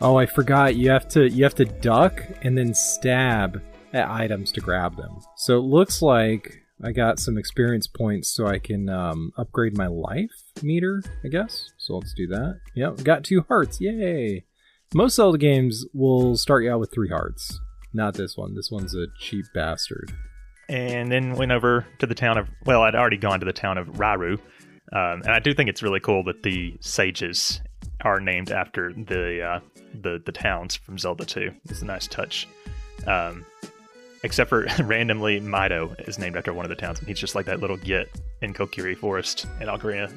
[0.03, 0.77] oh, I forgot.
[0.77, 3.63] You have to you have to duck and then stab
[3.93, 5.21] at items to grab them.
[5.37, 9.87] So it looks like I got some experience points so I can um, upgrade my
[9.87, 10.31] life
[10.63, 11.71] meter, I guess.
[11.79, 12.59] So let's do that.
[12.75, 13.81] Yep, got two hearts.
[13.81, 14.45] Yay!
[14.95, 17.59] Most Zelda games will start you out with three hearts.
[17.95, 18.55] Not this one.
[18.55, 20.13] This one's a cheap bastard.
[20.69, 23.77] and then went over to the town of well i'd already gone to the town
[23.77, 24.35] of rauru
[24.93, 27.61] um, and i do think it's really cool that the sages
[28.03, 29.61] are named after the uh,
[30.01, 32.49] the, the towns from zelda 2 it's a nice touch
[33.07, 33.45] um,
[34.23, 37.47] except for randomly mido is named after one of the towns and he's just like
[37.47, 38.11] that little git
[38.41, 40.13] in kokiri forest in ocarina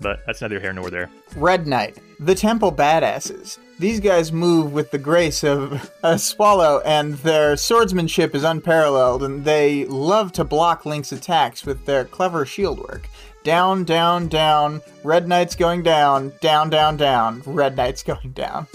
[0.00, 3.58] but that's neither here nor there Red Knight, the temple badasses.
[3.78, 9.44] These guys move with the grace of a swallow, and their swordsmanship is unparalleled, and
[9.44, 13.08] they love to block Link's attacks with their clever shield work.
[13.44, 14.82] Down, down, down.
[15.02, 16.32] Red Knight's going down.
[16.40, 17.42] Down, down, down.
[17.44, 18.66] Red Knight's going down.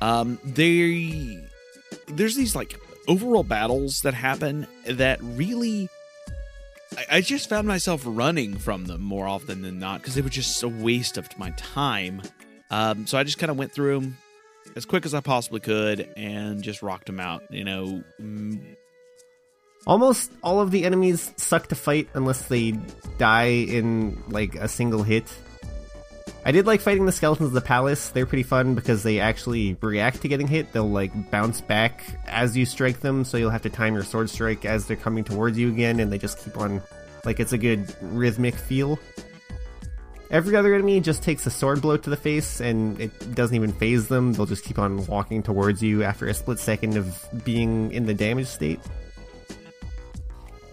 [0.00, 1.38] um they
[2.08, 5.88] there's these like overall battles that happen that really
[6.98, 10.28] I, I just found myself running from them more often than not because they were
[10.28, 12.20] just a waste of my time
[12.70, 14.18] um so i just kind of went through them
[14.74, 18.02] as quick as i possibly could and just rocked them out you know
[19.86, 22.72] Almost all of the enemies suck to fight unless they
[23.18, 25.32] die in like a single hit.
[26.44, 28.10] I did like fighting the skeletons of the palace.
[28.10, 30.72] They're pretty fun because they actually react to getting hit.
[30.72, 34.30] They'll like bounce back as you strike them, so you'll have to time your sword
[34.30, 36.82] strike as they're coming towards you again, and they just keep on
[37.24, 38.98] like it's a good rhythmic feel.
[40.30, 43.72] Every other enemy just takes a sword blow to the face, and it doesn't even
[43.72, 44.32] phase them.
[44.32, 48.14] They'll just keep on walking towards you after a split second of being in the
[48.14, 48.80] damage state.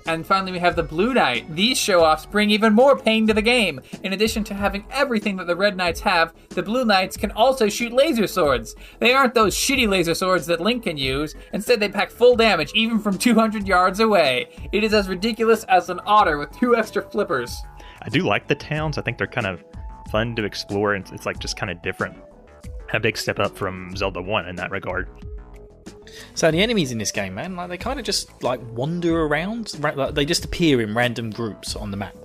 [0.05, 1.55] And finally, we have the Blue Knight.
[1.55, 3.81] These show offs bring even more pain to the game.
[4.03, 7.69] In addition to having everything that the Red Knights have, the Blue Knights can also
[7.69, 8.75] shoot laser swords.
[8.99, 11.35] They aren't those shitty laser swords that Link can use.
[11.53, 14.49] Instead, they pack full damage even from 200 yards away.
[14.71, 17.55] It is as ridiculous as an otter with two extra flippers.
[18.01, 18.97] I do like the towns.
[18.97, 19.63] I think they're kind of
[20.11, 22.17] fun to explore, and it's like just kind of different.
[22.93, 25.09] A big step up from Zelda 1 in that regard.
[26.35, 29.79] So the enemies in this game, man, like they kind of just like wander around.
[29.81, 32.15] Like, they just appear in random groups on the map,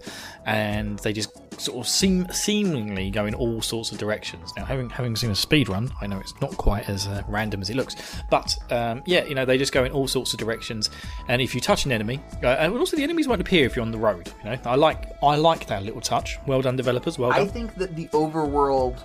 [0.46, 4.53] and they just sort of seem seemingly go in all sorts of directions.
[4.57, 7.61] Now, having having seen a speed run, I know it's not quite as uh, random
[7.61, 7.96] as it looks,
[8.31, 10.90] but um, yeah, you know they just go in all sorts of directions.
[11.29, 13.85] And if you touch an enemy, uh, and also the enemies won't appear if you're
[13.85, 14.33] on the road.
[14.44, 16.38] You know, I like I like that little touch.
[16.46, 17.18] Well done, developers.
[17.18, 17.42] Well done.
[17.42, 18.98] I think that the overworld,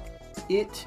[0.50, 0.86] it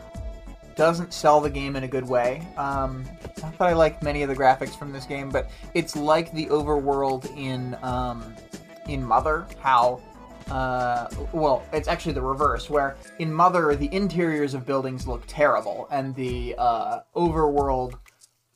[0.76, 2.46] doesn't sell the game in a good way.
[2.56, 3.04] Um,
[3.42, 6.46] not that I like many of the graphics from this game, but it's like the
[6.46, 8.34] overworld in um,
[8.86, 9.46] in Mother.
[9.58, 10.00] How
[10.50, 15.88] uh, well, it's actually the reverse, where in Mother the interiors of buildings look terrible
[15.90, 17.98] and the uh, overworld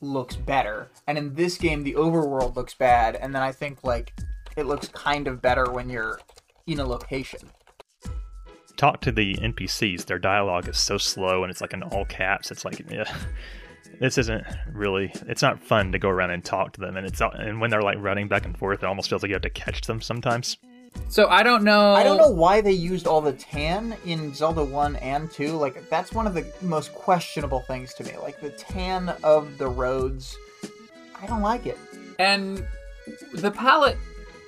[0.01, 4.13] looks better, and in this game the overworld looks bad, and then I think like
[4.57, 6.21] it looks kind of better when you're
[6.67, 7.41] in a location.
[8.81, 10.07] Talk to the NPCs.
[10.07, 12.51] Their dialogue is so slow, and it's like in all caps.
[12.51, 13.15] It's like, yeah,
[13.99, 15.13] this isn't really.
[15.29, 17.83] It's not fun to go around and talk to them, and it's and when they're
[17.83, 20.57] like running back and forth, it almost feels like you have to catch them sometimes.
[21.11, 21.93] So I don't know.
[21.93, 25.59] I don't know why they used all the tan in Zelda 1 and 2.
[25.59, 28.17] Like, that's one of the most questionable things to me.
[28.17, 30.39] Like, the tan of the roads,
[31.23, 31.77] I don't like it.
[32.19, 32.67] And
[33.35, 33.99] the palette,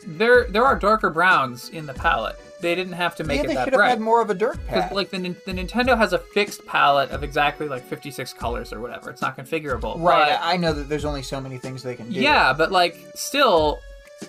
[0.07, 2.41] there there are darker browns in the palette.
[2.63, 3.91] They didn't have to make yeah, it they that should have bright.
[3.91, 4.93] had more of a dirt pad.
[4.93, 9.11] like the, the Nintendo has a fixed palette of exactly like 56 colors or whatever.
[9.11, 10.01] It's not configurable.
[10.01, 12.21] right, But- I know that there's only so many things they can do.
[12.21, 13.81] yeah, but like still,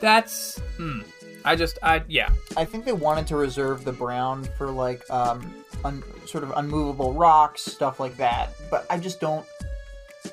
[0.01, 0.59] that's.
[0.77, 1.01] Hmm,
[1.45, 2.29] I just I yeah.
[2.57, 5.53] I think they wanted to reserve the brown for, like, um,
[5.85, 8.49] un- sort of unmovable rocks, stuff like that.
[8.71, 9.45] But I just don't.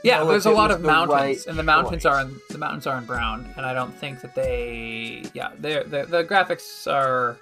[0.04, 2.12] Yeah, there's a lot of the mountains, right and the mountains choice.
[2.12, 5.24] are in the mountains are in brown, and I don't think that they.
[5.34, 7.36] Yeah, they're, the the graphics are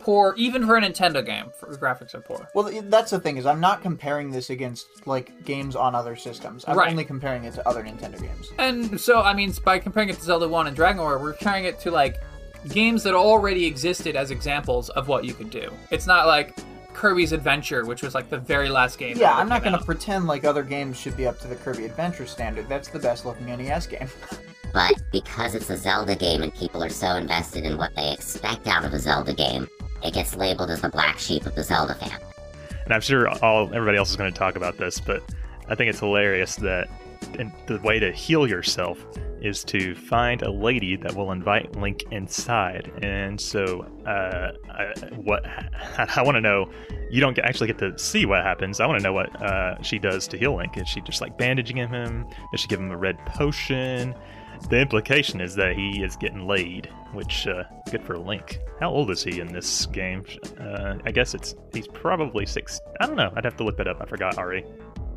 [0.00, 1.46] poor, even for a Nintendo game.
[1.58, 2.48] For, the graphics are poor.
[2.54, 6.64] Well, that's the thing is, I'm not comparing this against like games on other systems.
[6.68, 6.90] I'm Right.
[6.90, 8.50] only comparing it to other Nintendo games.
[8.58, 11.64] And so, I mean, by comparing it to Zelda 1 and Dragon War, we're comparing
[11.64, 12.20] it to, like,
[12.68, 15.70] games that already existed as examples of what you could do.
[15.90, 16.56] It's not like
[16.94, 19.16] Kirby's Adventure, which was, like, the very last game.
[19.18, 19.86] Yeah, that I'm not came going to out.
[19.86, 22.68] pretend like other games should be up to the Kirby Adventure standard.
[22.68, 24.08] That's the best looking NES game.
[24.72, 28.66] But because it's a Zelda game and people are so invested in what they expect
[28.66, 29.68] out of a Zelda game,
[30.04, 32.24] it gets labeled as the black sheep of the Zelda family.
[32.84, 35.22] And I'm sure all everybody else is going to talk about this, but
[35.68, 36.88] I think it's hilarious that
[37.38, 39.04] and the way to heal yourself
[39.44, 42.90] is to find a lady that will invite Link inside.
[43.02, 45.44] And so, uh, I, what
[46.16, 46.70] I want to know,
[47.10, 48.80] you don't actually get to see what happens.
[48.80, 50.78] I want to know what uh, she does to heal Link.
[50.78, 52.26] Is she just like bandaging him?
[52.52, 54.14] Does she give him a red potion?
[54.70, 58.60] The implication is that he is getting laid, which uh, good for Link.
[58.80, 60.24] How old is he in this game?
[60.58, 62.80] Uh, I guess it's he's probably six.
[63.00, 63.32] I don't know.
[63.36, 63.98] I'd have to look that up.
[64.00, 64.64] I forgot Ari.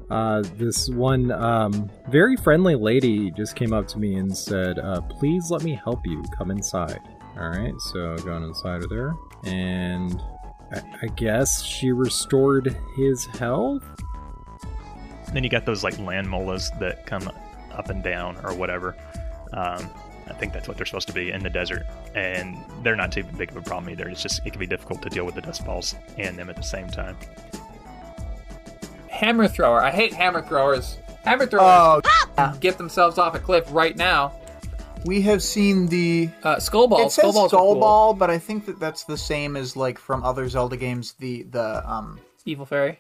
[0.10, 5.02] Uh, this one um, very friendly lady just came up to me and said, uh,
[5.02, 6.24] "Please let me help you.
[6.38, 7.02] Come inside."
[7.38, 10.22] All right, so going inside with her, and
[10.72, 13.84] I, I guess she restored his health.
[15.34, 17.30] Then you got those like land molas that come
[17.72, 18.96] up and down or whatever.
[19.54, 19.90] Um,
[20.30, 23.24] I think that's what they're supposed to be in the desert, and they're not too
[23.24, 24.10] big of a problem either.
[24.10, 26.56] It's just it can be difficult to deal with the dust balls and them at
[26.56, 27.18] the same time.
[29.18, 29.82] Hammer Thrower.
[29.82, 30.98] I hate hammer throwers.
[31.24, 32.04] Hammer throwers
[32.38, 34.32] Oh, get themselves off a cliff right now.
[35.06, 36.30] we have seen the.
[36.44, 37.00] Uh, Skull Ball.
[37.08, 37.80] It says Skull Balls Skull cool.
[37.82, 41.14] Ball, but I think that that's the same as like from other Zelda games.
[41.20, 43.00] The the um Evil Fairy.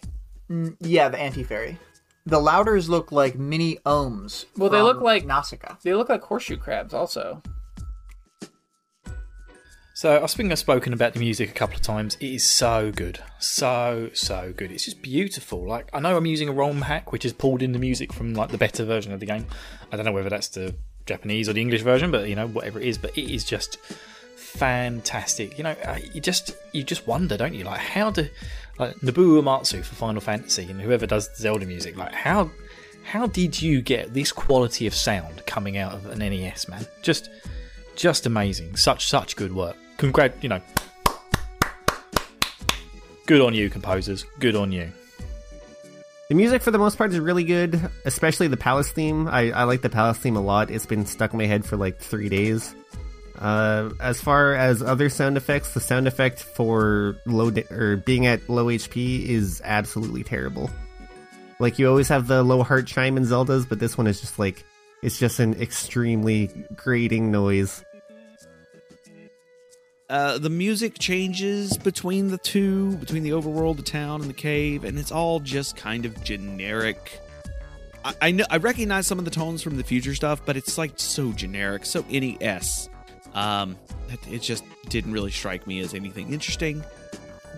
[0.49, 1.77] mm, yeah the anti fairy.
[2.25, 4.45] The Lowders look like mini ohms.
[4.57, 5.77] Well, they look like- Nausicaa.
[5.83, 7.41] They look like horseshoe crabs, also.
[9.97, 12.17] So I think I've spoken about the music a couple of times.
[12.19, 14.71] It is so good, so so good.
[14.71, 15.67] It's just beautiful.
[15.67, 18.35] Like I know I'm using a ROM hack, which has pulled in the music from
[18.35, 19.47] like the better version of the game.
[19.91, 20.75] I don't know whether that's the
[21.07, 22.99] Japanese or the English version, but you know whatever it is.
[22.99, 23.77] But it is just
[24.35, 25.57] fantastic.
[25.57, 27.63] You know, uh, you just you just wonder, don't you?
[27.63, 28.29] Like how do
[28.77, 32.51] like Nobuo Uematsu for Final Fantasy and whoever does Zelda music, like how
[33.03, 36.85] how did you get this quality of sound coming out of an NES, man?
[37.01, 37.31] Just
[37.95, 38.75] just amazing.
[38.75, 39.75] Such such good work.
[39.97, 40.61] Congrat, you know.
[43.25, 44.25] Good on you, composers.
[44.39, 44.91] Good on you.
[46.29, 49.27] The music, for the most part, is really good, especially the palace theme.
[49.27, 50.69] I, I like the palace theme a lot.
[50.69, 52.75] It's been stuck in my head for like three days.
[53.39, 58.25] Uh, as far as other sound effects, the sound effect for low da- or being
[58.25, 60.69] at low HP is absolutely terrible.
[61.59, 64.37] Like you always have the low heart chime in Zeldas, but this one is just
[64.37, 64.63] like
[65.01, 67.83] it's just an extremely grating noise.
[70.09, 74.85] Uh, the music changes between the two, between the overworld, the town, and the cave,
[74.85, 77.19] and it's all just kind of generic.
[78.05, 80.77] I, I know I recognize some of the tones from the future stuff, but it's
[80.77, 82.89] like so generic, so NES.
[83.33, 83.77] Um,
[84.09, 86.85] it, it just didn't really strike me as anything interesting.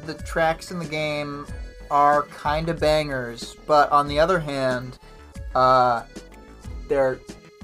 [0.08, 1.46] The tracks in the game
[1.92, 4.98] are kind of bangers, but on the other hand,
[5.54, 6.04] uh,
[6.88, 7.20] they're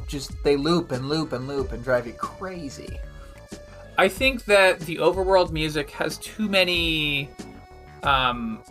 [0.08, 3.00] just they loop and loop and loop and drive you crazy.
[3.97, 7.29] I think that the overworld music has too many
[8.03, 8.62] um,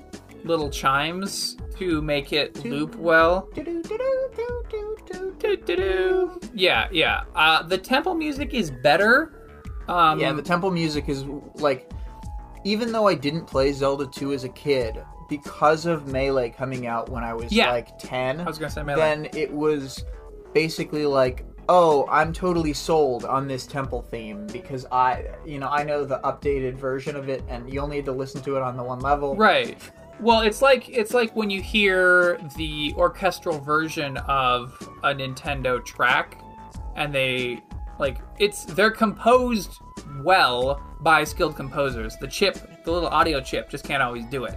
[0.44, 3.48] little chimes to make it loop well.
[6.54, 7.22] Yeah, yeah.
[7.34, 9.32] Uh, the temple music is better.
[9.88, 11.24] Um, yeah, the temple music is
[11.56, 11.90] like,
[12.64, 17.08] even though I didn't play Zelda 2 as a kid, because of Melee coming out
[17.08, 17.70] when I was Yeah.
[17.70, 19.00] like 10, I was gonna say Melee.
[19.00, 20.04] then it was
[20.52, 25.84] basically like, oh, I'm totally sold on this temple theme because I, you know, I
[25.84, 28.76] know the updated version of it, and you only need to listen to it on
[28.76, 29.36] the one level.
[29.36, 29.78] Right.
[30.20, 36.40] Well, it's like it's like when you hear the orchestral version of a Nintendo track,
[36.94, 37.62] and they
[37.98, 39.80] like it's they're composed
[40.22, 42.16] well by skilled composers.
[42.16, 44.54] The chip, the little audio chip, just can't always do it.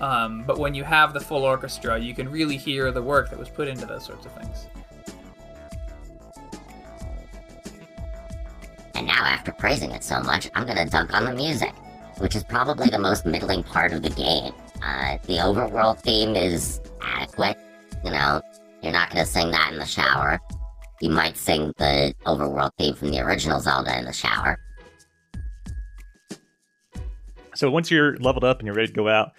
[0.00, 3.38] Um, but when you have the full orchestra, you can really hear the work that
[3.38, 4.66] was put into those sorts of things.
[9.02, 11.74] And now, after praising it so much, I'm gonna dunk on the music,
[12.18, 14.52] which is probably the most middling part of the game.
[14.80, 17.58] Uh, the overworld theme is adequate.
[18.04, 18.40] You know,
[18.80, 20.38] you're not gonna sing that in the shower.
[21.00, 24.56] You might sing the overworld theme from the original Zelda in the shower.
[27.56, 29.32] So once you're leveled up and you're ready to go out,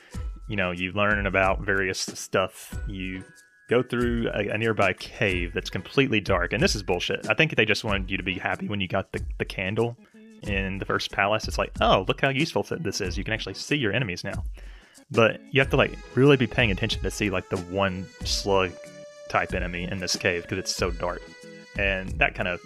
[0.50, 2.78] you know, you learn about various stuff.
[2.90, 3.24] You
[3.74, 7.28] go through a, a nearby cave that's completely dark, and this is bullshit.
[7.30, 9.98] I think they just wanted you to be happy when you got the, the candle
[10.44, 11.48] in the first palace.
[11.48, 13.18] It's like, oh, look how useful this is.
[13.18, 14.44] You can actually see your enemies now.
[15.10, 18.72] But you have to like really be paying attention to see like the one slug
[19.30, 21.22] type enemy in this cave because it's so dark,
[21.78, 22.62] and that kind of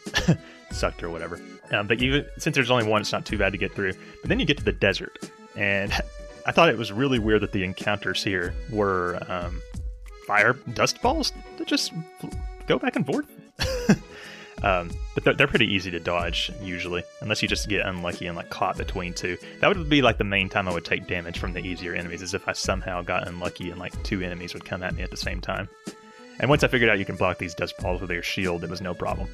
[0.72, 1.40] sucked or whatever.
[1.72, 3.94] Um, but even since there's only one, it's not too bad to get through.
[4.22, 5.94] But then you get to the desert, and
[6.46, 9.62] I thought it was really weird that the encounters here were um,
[10.28, 11.94] fire dust balls that just
[12.68, 13.26] go back and forth.
[14.64, 18.36] um, but they're, they're pretty easy to dodge usually, unless you just get unlucky and
[18.36, 19.38] like caught between two.
[19.62, 22.22] That would be like the main time I would take damage from the easier enemies,
[22.22, 25.10] is if I somehow got unlucky and like two enemies would come at me at
[25.10, 25.70] the same time.
[26.40, 28.70] And once I figured out you can block these dust balls with your shield, it
[28.70, 29.30] was no problem.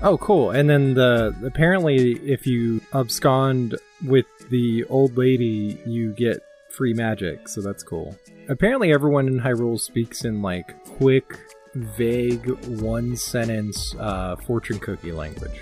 [0.00, 0.52] Oh, cool.
[0.52, 6.40] And then the apparently, if you abscond with the old lady, you get
[6.78, 7.48] free magic.
[7.48, 8.16] So that's cool.
[8.48, 11.38] Apparently, everyone in Hyrule speaks in like quick,
[11.74, 12.48] vague,
[12.80, 15.60] one sentence uh, fortune cookie language.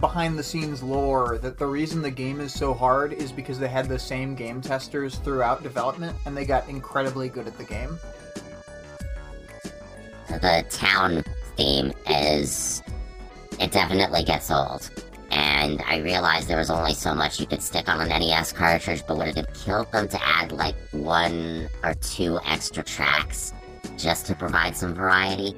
[0.00, 3.68] behind the scenes lore that the reason the game is so hard is because they
[3.68, 7.98] had the same game testers throughout development and they got incredibly good at the game.
[10.28, 11.22] the town
[11.54, 12.82] theme is
[13.58, 14.88] it definitely gets old.
[15.30, 19.02] And I realized there was only so much you could stick on an NES cartridge,
[19.06, 23.52] but would it have killed them to add like one or two extra tracks
[23.96, 25.54] just to provide some variety?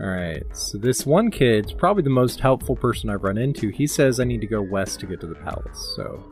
[0.00, 0.42] All right.
[0.54, 3.68] So this one kid's probably the most helpful person I've run into.
[3.68, 5.92] He says I need to go west to get to the palace.
[5.96, 6.24] So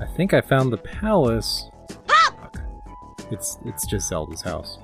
[0.00, 1.64] I think I found the palace.
[2.06, 2.60] Fuck.
[3.30, 4.78] It's it's just Zelda's house.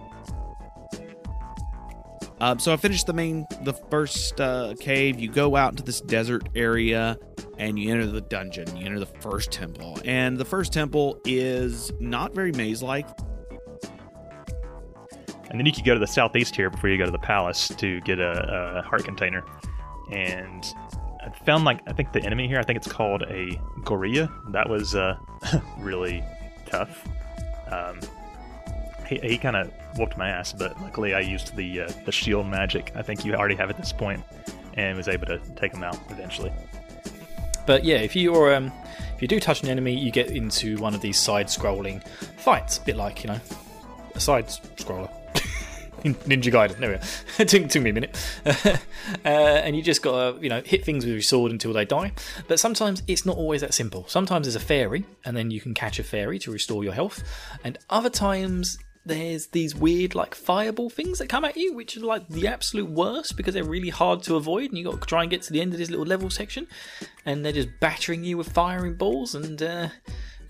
[2.42, 5.20] Um, so I finished the main, the first uh, cave.
[5.20, 7.16] You go out into this desert area,
[7.56, 8.76] and you enter the dungeon.
[8.76, 13.06] You enter the first temple, and the first temple is not very maze-like.
[15.50, 17.68] And then you could go to the southeast here before you go to the palace
[17.68, 19.44] to get a, a heart container.
[20.10, 20.64] And
[21.24, 22.58] I found like I think the enemy here.
[22.58, 24.28] I think it's called a gorilla.
[24.48, 25.16] That was uh,
[25.78, 26.24] really
[26.66, 27.06] tough.
[27.70, 28.00] Um,
[29.20, 32.46] he, he kind of whooped my ass, but luckily I used the uh, the shield
[32.46, 32.92] magic.
[32.94, 34.22] I think you already have at this point,
[34.74, 36.52] and was able to take him out eventually.
[37.66, 38.72] But yeah, if you are um,
[39.14, 42.06] if you do touch an enemy, you get into one of these side-scrolling
[42.38, 43.40] fights, a bit like you know
[44.14, 45.10] a side scroller.
[46.02, 46.78] Ninja Gaiden.
[46.78, 47.44] There we go.
[47.44, 48.16] took, took me a minute.
[48.44, 48.78] uh,
[49.24, 52.10] and you just gotta, you know, hit things with your sword until they die.
[52.48, 54.04] But sometimes it's not always that simple.
[54.08, 57.22] Sometimes there's a fairy, and then you can catch a fairy to restore your health.
[57.62, 62.00] And other times there's these weird, like, fireball things that come at you, which are
[62.00, 64.70] like the absolute worst because they're really hard to avoid.
[64.70, 66.66] And you got to try and get to the end of this little level section,
[67.26, 69.34] and they're just battering you with firing balls.
[69.34, 69.88] And uh,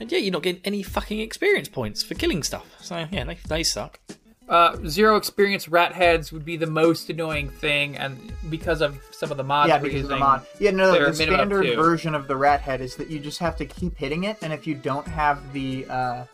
[0.01, 2.67] and yeah, you're not getting any fucking experience points for killing stuff.
[2.81, 4.01] So yeah, they, they suck.
[4.49, 9.31] Uh, zero experience rat heads would be the most annoying thing, and because of some
[9.31, 10.45] of the mods yeah, we're because of the mod.
[10.59, 13.57] Yeah, no, they're the standard version of the rat head is that you just have
[13.57, 16.25] to keep hitting it, and if you don't have the, uh,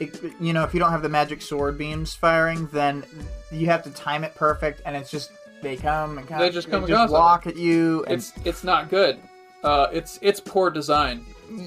[0.00, 3.04] it, you know, if you don't have the magic sword beams firing, then
[3.52, 5.30] you have to time it perfect, and it's just
[5.62, 8.04] they come and come, They just come they across just walk at you.
[8.04, 9.18] And, it's it's not good.
[9.62, 11.24] Uh, it's it's poor design.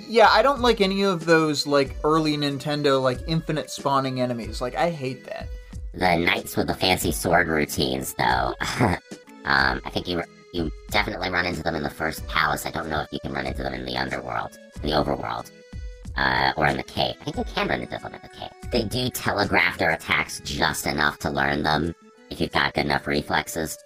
[0.08, 4.62] yeah, I don't like any of those like early Nintendo like infinite spawning enemies.
[4.62, 5.48] Like I hate that.
[5.94, 8.56] The knights with the fancy sword routines, though.
[9.46, 10.24] um, I think you
[10.54, 12.66] you definitely run into them in the first palace.
[12.66, 15.52] I don't know if you can run into them in the underworld, in the overworld,
[16.18, 17.16] uh, or in the cave.
[17.22, 18.72] I think you can run into them in the cave.
[18.72, 21.96] They do telegraph their attacks just enough to learn them
[22.30, 23.78] if you've got good enough reflexes.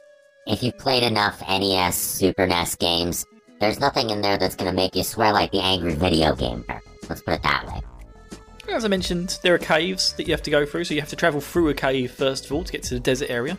[0.45, 3.25] If you've played enough NES, Super NES games,
[3.59, 6.81] there's nothing in there that's gonna make you swear like the angry video gamer.
[7.09, 7.81] Let's put it that way.
[8.69, 11.09] As I mentioned, there are caves that you have to go through, so you have
[11.09, 13.57] to travel through a cave first of all to get to the desert area,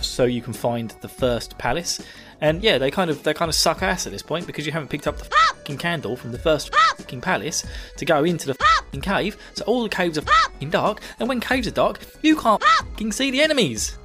[0.00, 2.00] so you can find the first palace.
[2.44, 4.72] And yeah, they kind of they kind of suck ass at this point because you
[4.72, 7.64] haven't picked up the fucking candle from the first fucking palace
[7.96, 9.38] to go into the fucking cave.
[9.54, 13.12] So all the caves are fucking dark, and when caves are dark, you can't fucking
[13.12, 13.96] see the enemies.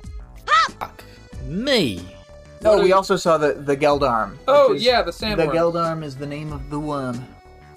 [0.79, 1.03] Fuck
[1.43, 1.99] me.
[2.63, 4.37] Oh, do we also saw the the Geldarm.
[4.47, 5.35] Oh, is- yeah, the sandworm.
[5.35, 5.47] The.
[5.47, 7.21] Geldarm is the name of the worm.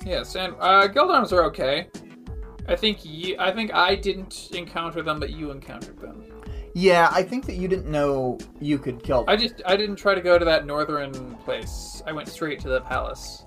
[0.07, 0.55] Yeah, sand.
[0.61, 1.89] Uh, Geldarms are okay.
[2.69, 6.32] I think you, I think I didn't encounter them, but you encountered them.
[6.75, 9.29] Yeah, I think that you didn't know you could kill them.
[9.29, 12.03] I just I didn't try to go to that northern place.
[12.07, 13.45] I went straight to the palace.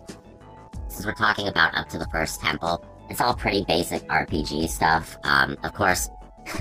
[0.88, 5.18] since we're talking about up to the first temple, it's all pretty basic RPG stuff.
[5.24, 6.10] Um, of course,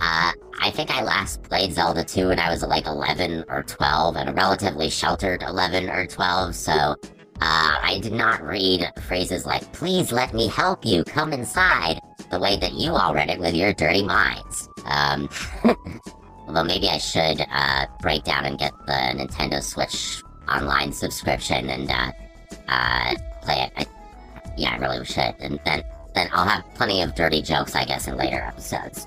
[0.00, 0.32] uh,
[0.62, 4.28] I think I last played Zelda 2 when I was like 11 or 12, and
[4.28, 6.96] a relatively sheltered 11 or 12, so uh,
[7.40, 12.56] I did not read phrases like, please let me help you, come inside, the way
[12.58, 14.68] that you all read it with your dirty minds.
[14.84, 15.28] Um,
[16.46, 21.90] although maybe I should uh, break down and get the Nintendo Switch online subscription and
[21.90, 22.12] uh,
[22.68, 23.72] uh, play it.
[23.76, 23.86] I,
[24.56, 25.34] yeah, I really should.
[25.40, 29.06] And then, then I'll have plenty of dirty jokes, I guess, in later episodes.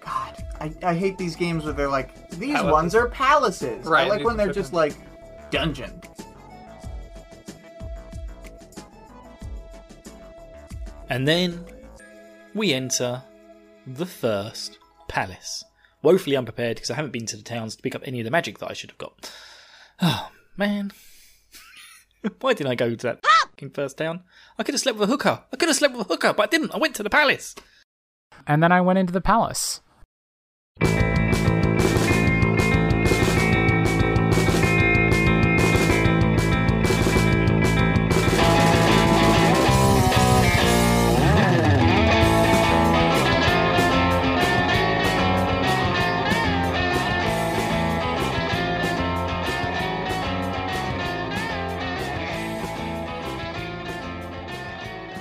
[0.00, 2.72] God, I, I hate these games where they're like, these Palaces.
[2.72, 3.86] ones are palaces.
[3.86, 4.66] Right, I like when they're different.
[4.66, 4.94] just like
[5.50, 6.00] dungeon.
[11.10, 11.64] And then
[12.54, 13.22] we enter
[13.94, 14.78] the first
[15.08, 15.64] palace.
[16.02, 18.30] Woefully unprepared because I haven't been to the towns to pick up any of the
[18.30, 19.32] magic that I should have got.
[20.00, 20.92] Oh, man.
[22.40, 24.22] Why didn't I go to that fucking first town?
[24.58, 25.42] I could have slept with a hooker.
[25.52, 26.74] I could have slept with a hooker, but I didn't.
[26.74, 27.54] I went to the palace.
[28.46, 29.80] And then I went into the palace.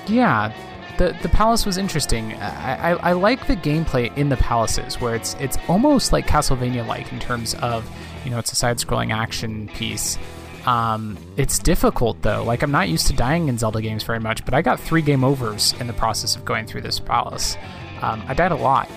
[0.07, 0.53] Yeah,
[0.97, 2.33] the the palace was interesting.
[2.33, 6.85] I, I, I like the gameplay in the palaces where it's it's almost like Castlevania
[6.85, 7.89] like in terms of
[8.23, 10.17] you know it's a side scrolling action piece.
[10.65, 12.43] Um, it's difficult though.
[12.43, 15.01] Like I'm not used to dying in Zelda games very much, but I got three
[15.01, 17.57] game overs in the process of going through this palace.
[18.01, 18.89] Um, I died a lot.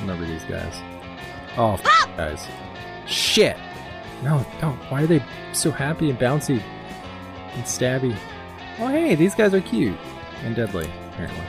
[0.00, 0.74] Remember these guys.
[1.56, 1.82] Oh, f-
[2.16, 2.46] guys.
[3.06, 3.56] Shit.
[4.22, 4.70] No, no.
[4.88, 5.22] Why are they
[5.52, 6.62] so happy and bouncy
[7.54, 8.16] and stabby?
[8.78, 9.98] Oh, hey, these guys are cute
[10.42, 11.44] and deadly, apparently.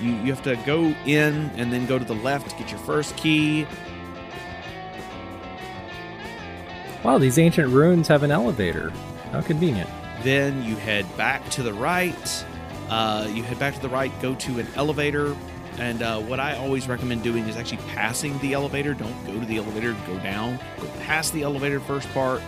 [0.00, 2.80] You you have to go in and then go to the left to get your
[2.80, 3.66] first key.
[7.02, 8.90] Wow, these ancient ruins have an elevator.
[9.32, 9.88] How convenient.
[10.22, 12.44] Then you head back to the right.
[12.88, 15.36] Uh, you head back to the right, go to an elevator.
[15.78, 18.94] And uh, what I always recommend doing is actually passing the elevator.
[18.94, 20.58] Don't go to the elevator, go down.
[20.80, 22.42] Go past the elevator first part,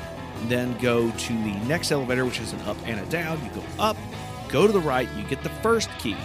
[0.44, 3.42] then go to the next elevator, which is an up and a down.
[3.44, 3.96] You go up,
[4.50, 6.16] go to the right, you get the first key,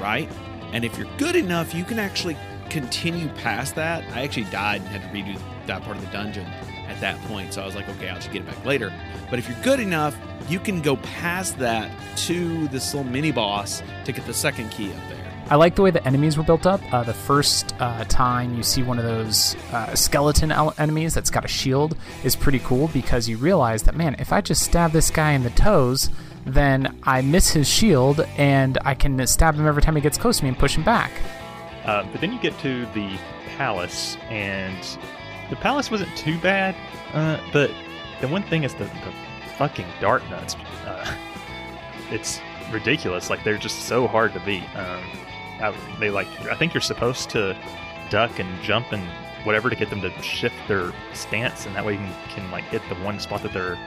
[0.00, 0.28] right?
[0.72, 2.36] And if you're good enough, you can actually
[2.70, 6.46] continue past that, I actually died and had to redo that part of the dungeon
[6.88, 7.52] at that point.
[7.52, 8.92] So I was like, okay, I'll just get it back later.
[9.30, 10.16] But if you're good enough,
[10.48, 14.90] you can go past that to this little mini boss to get the second key
[14.90, 15.26] up there.
[15.48, 16.80] I like the way the enemies were built up.
[16.92, 21.30] Uh, the first uh, time you see one of those uh, skeleton el- enemies that's
[21.30, 24.90] got a shield is pretty cool because you realize that, man, if I just stab
[24.90, 26.10] this guy in the toes,
[26.46, 30.38] then I miss his shield and I can stab him every time he gets close
[30.38, 31.10] to me and push him back.
[31.84, 33.18] Uh, but then you get to the
[33.56, 34.98] palace, and
[35.50, 36.74] the palace wasn't too bad.
[37.12, 37.70] Uh, but
[38.20, 39.12] the one thing is the, the
[39.56, 40.56] fucking dark nuts.
[40.84, 41.14] Uh,
[42.10, 42.40] it's
[42.72, 43.30] ridiculous.
[43.30, 44.64] Like they're just so hard to beat.
[44.76, 45.02] Um,
[45.60, 46.28] I, they like.
[46.42, 47.56] I think you're supposed to
[48.10, 49.02] duck and jump and
[49.44, 52.64] whatever to get them to shift their stance, and that way you can, can like
[52.64, 53.78] hit the one spot that they're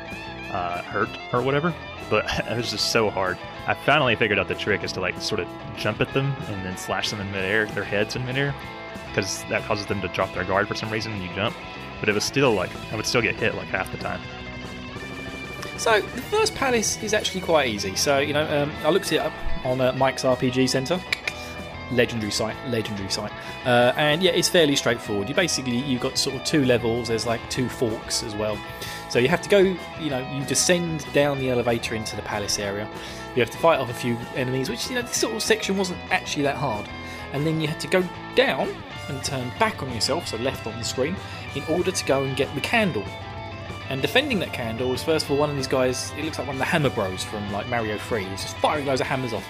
[0.52, 1.74] uh, hurt or whatever.
[2.10, 3.38] But it was just so hard.
[3.68, 5.47] I finally figured out the trick is to like sort of
[5.78, 8.54] jump at them and then slash them in midair, their heads in midair,
[9.08, 11.56] because that causes them to drop their guard for some reason when you jump.
[12.00, 14.22] But it was still like I would still get hit like half the time.
[15.78, 17.95] So the first palace is actually quite easy.
[17.95, 19.34] So you know, um, I looked it up
[19.64, 21.00] on uh, Mike's RPG Center.
[21.91, 23.32] Legendary site, legendary site,
[23.66, 25.28] uh, and yeah, it's fairly straightforward.
[25.28, 27.08] You basically you've got sort of two levels.
[27.08, 28.60] There's like two forks as well,
[29.10, 29.60] so you have to go.
[29.60, 32.89] You know, you descend down the elevator into the palace area.
[33.36, 35.78] You have to fight off a few enemies, which you know this sort of section
[35.78, 36.88] wasn't actually that hard,
[37.34, 38.03] and then you had to go
[38.36, 38.74] down
[39.07, 41.16] and turn back on yourself, so left on the screen,
[41.55, 43.03] in order to go and get the candle.
[43.89, 46.12] And defending that candle was first of all one of these guys.
[46.16, 48.24] It looks like one of the Hammer Bros from like Mario 3.
[48.24, 49.45] He's just firing loads of hammers off,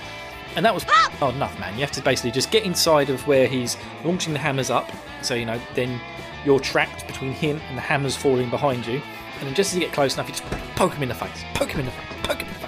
[0.56, 1.74] and that was hard enough, man.
[1.74, 4.90] You have to basically just get inside of where he's launching the hammers up.
[5.22, 6.00] So you know, then
[6.46, 9.02] you're trapped between him and the hammers falling behind you.
[9.40, 10.44] And then just as you get close enough, you just
[10.76, 12.66] poke him in the face, poke him in the face, poke him in the face.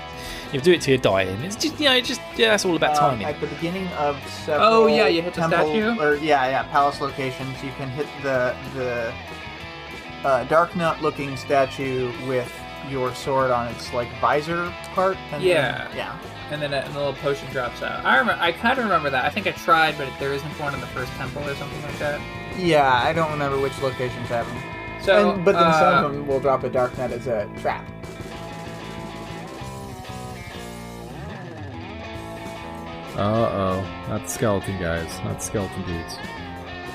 [0.53, 2.65] You do it till you die, and it's just you know, it's just yeah, that's
[2.65, 3.25] all about Um, timing.
[3.25, 5.99] at the beginning of several Oh, yeah, you hit the temple, statue?
[6.01, 7.61] or yeah, yeah, palace locations.
[7.63, 9.13] You can hit the the
[10.23, 12.51] uh, dark nut looking statue with
[12.89, 15.17] your sword on its like visor part.
[15.31, 15.87] And Yeah.
[15.87, 16.17] then, yeah.
[16.51, 18.03] and then a, and a little potion drops out.
[18.05, 18.41] I remember.
[18.41, 19.23] I kind of remember that.
[19.25, 21.97] I think I tried, but there isn't one in the first temple or something like
[21.99, 22.19] that.
[22.57, 24.63] Yeah, I don't remember which locations have them.
[25.01, 27.49] So, And- but then uh, some of them will drop a dark nut as a
[27.61, 27.85] trap.
[33.17, 34.05] Uh oh.
[34.09, 35.09] Not the skeleton guys.
[35.23, 36.17] Not the skeleton dudes.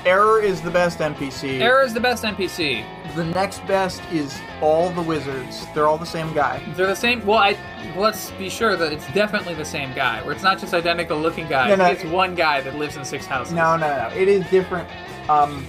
[0.05, 1.59] Error is the best NPC.
[1.59, 2.85] Error is the best NPC.
[3.15, 5.65] The next best is all the wizards.
[5.73, 6.61] They're all the same guy.
[6.75, 7.25] They're the same.
[7.25, 7.57] Well, I
[7.95, 10.21] let's be sure that it's definitely the same guy.
[10.23, 11.69] Where it's not just identical looking guys.
[11.69, 11.91] No, no.
[11.91, 13.53] It's one guy that lives in six houses.
[13.53, 14.15] No, no, no.
[14.15, 14.87] It is different.
[15.29, 15.65] Um,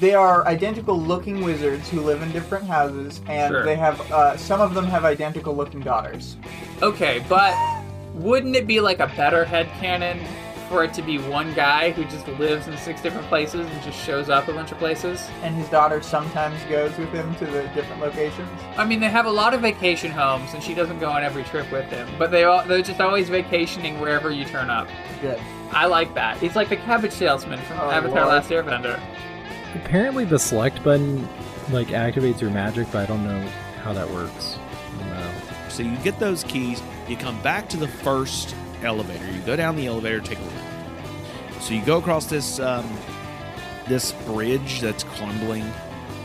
[0.00, 3.64] they are identical looking wizards who live in different houses, and Sure.
[3.64, 6.36] they have uh, some of them have identical looking daughters.
[6.82, 7.54] Okay, but
[8.14, 10.18] wouldn't it be like a better head canon
[10.70, 13.98] for it to be one guy who just lives in six different places and just
[14.02, 15.28] shows up a bunch of places?
[15.42, 18.48] And his daughter sometimes goes with him to the different locations.
[18.78, 21.44] I mean, they have a lot of vacation homes, and she doesn't go on every
[21.44, 22.08] trip with him.
[22.18, 24.88] But they all, they're just always vacationing wherever you turn up.
[25.20, 25.38] Good.
[25.70, 26.38] I like that.
[26.38, 28.28] He's like the cabbage salesman from Oh, Avatar: Lord.
[28.28, 29.00] Last Airbender.
[29.74, 31.28] Apparently, the select button
[31.70, 33.40] like activates your magic, but I don't know
[33.82, 34.56] how that works.
[35.00, 35.32] I.
[35.68, 38.54] So you get those keys, you come back to the first
[38.84, 39.28] elevator.
[39.32, 40.52] You go down the elevator, take a look.
[41.60, 42.88] So you go across this um,
[43.88, 45.64] this bridge that's crumbling.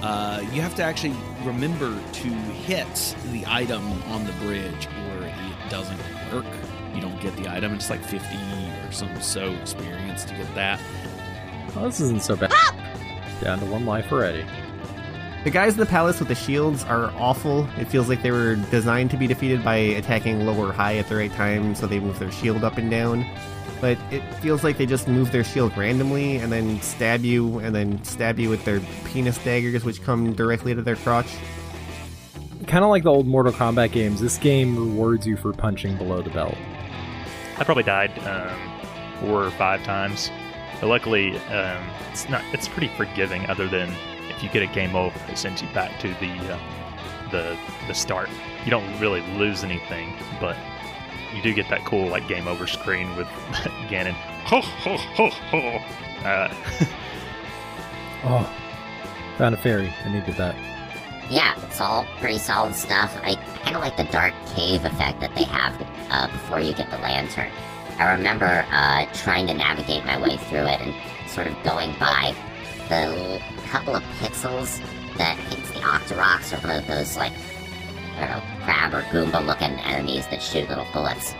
[0.03, 5.69] Uh, you have to actually remember to hit the item on the bridge, or it
[5.69, 5.99] doesn't
[6.31, 6.45] work.
[6.93, 7.73] You don't get the item.
[7.73, 8.37] It's like fifty
[8.89, 10.79] or some so experienced to get that.
[11.75, 12.51] Oh, this isn't so bad.
[13.41, 14.43] Down to one life already.
[15.43, 17.65] The guys in the palace with the shields are awful.
[17.77, 21.07] It feels like they were designed to be defeated by attacking low or high at
[21.07, 23.25] the right time, so they move their shield up and down.
[23.79, 27.73] But it feels like they just move their shield randomly and then stab you, and
[27.73, 31.29] then stab you with their penis daggers, which come directly to their crotch.
[32.67, 36.21] Kind of like the old Mortal Kombat games, this game rewards you for punching below
[36.21, 36.57] the belt.
[37.57, 38.78] I probably died um,
[39.19, 40.31] four or five times.
[40.79, 42.43] But luckily, um, it's not.
[42.53, 43.45] It's pretty forgiving.
[43.49, 43.89] Other than
[44.29, 46.59] if you get a game over, it sends you back to the uh,
[47.31, 47.57] the
[47.87, 48.29] the start.
[48.65, 50.55] You don't really lose anything, but
[51.35, 53.27] you do get that cool like game over screen with
[53.89, 54.13] Ganon.
[54.45, 55.79] Ho ho ho ho.
[56.27, 56.53] Uh,
[58.23, 58.53] Oh,
[59.37, 59.93] found a fairy.
[60.05, 60.55] I needed that.
[61.31, 63.17] Yeah, it's all pretty solid stuff.
[63.23, 66.89] I kind of like the dark cave effect that they have uh, before you get
[66.89, 67.49] the lantern.
[67.99, 72.33] I remember uh, trying to navigate my way through it and sort of going by
[72.87, 74.79] the couple of pixels
[75.17, 77.33] that I it's the Octoroks or one of those like
[78.15, 81.35] I don't know crab or Goomba looking enemies that shoot little bullets.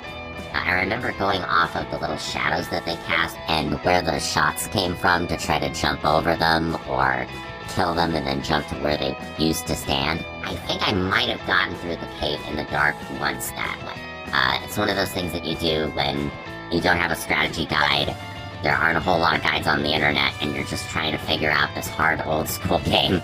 [0.53, 4.67] I remember going off of the little shadows that they cast and where the shots
[4.67, 7.25] came from to try to jump over them or
[7.69, 10.25] kill them and then jump to where they used to stand.
[10.43, 14.01] I think I might have gotten through the cave in the dark once that way.
[14.33, 16.31] Uh, it's one of those things that you do when
[16.71, 18.15] you don't have a strategy guide.
[18.63, 21.17] There aren't a whole lot of guides on the internet, and you're just trying to
[21.17, 23.21] figure out this hard old school game.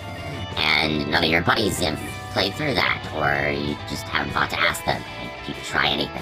[0.57, 1.99] And none of your buddies have
[2.31, 5.01] played through that, or you just haven't thought to ask them.
[5.19, 6.21] And you try anything.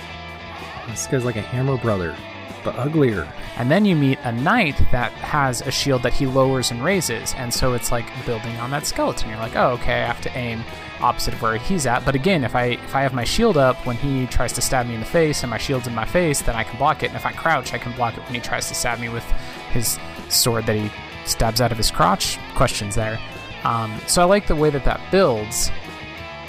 [0.87, 2.15] This guy's like a hammer brother,
[2.63, 3.31] but uglier.
[3.57, 7.33] And then you meet a knight that has a shield that he lowers and raises,
[7.35, 9.29] and so it's like building on that skeleton.
[9.29, 10.63] You're like, oh, okay, I have to aim
[11.01, 12.05] opposite of where he's at.
[12.05, 14.87] But again, if I if I have my shield up when he tries to stab
[14.87, 17.07] me in the face, and my shield's in my face, then I can block it.
[17.07, 19.25] And if I crouch, I can block it when he tries to stab me with
[19.71, 20.91] his sword that he
[21.25, 22.37] stabs out of his crotch.
[22.55, 23.19] Questions there.
[23.63, 25.71] Um, so I like the way that that builds.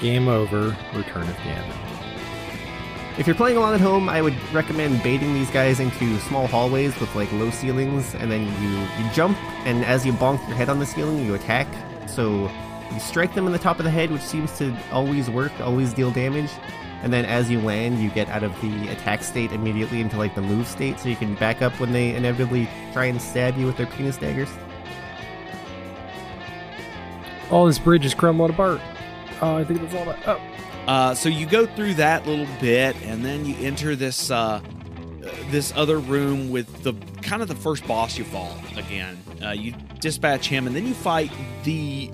[0.00, 0.76] Game over.
[0.92, 1.84] Return of Ganon.
[3.16, 6.98] If you're playing along at home, I would recommend baiting these guys into small hallways
[6.98, 10.68] with like low ceilings, and then you you jump, and as you bonk your head
[10.68, 11.68] on the ceiling, you attack.
[12.08, 12.50] So
[12.94, 15.92] you strike them in the top of the head, which seems to always work, always
[15.92, 16.50] deal damage.
[17.02, 20.34] And then as you land, you get out of the attack state immediately into like
[20.34, 23.66] the move state, so you can back up when they inevitably try and stab you
[23.66, 24.48] with their penis daggers.
[27.50, 28.80] All this bridge is crumbling apart.
[29.42, 30.26] Oh, I think that's all that.
[30.26, 30.40] Oh.
[30.86, 34.60] Uh, so you go through that little bit, and then you enter this uh, uh,
[35.50, 39.22] this other room with the kind of the first boss you fall again.
[39.42, 41.30] Uh, you dispatch him, and then you fight
[41.64, 42.10] the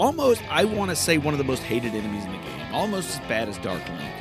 [0.00, 3.10] almost I want to say one of the most hated enemies in the game, almost
[3.10, 4.14] as bad as Dark Link.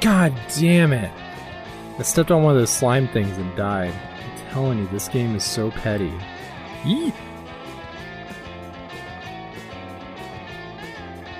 [0.00, 1.10] God damn it.
[1.98, 3.92] I stepped on one of those slime things and died.
[3.92, 6.12] I'm telling you, this game is so petty.
[6.82, 7.12] Yeet.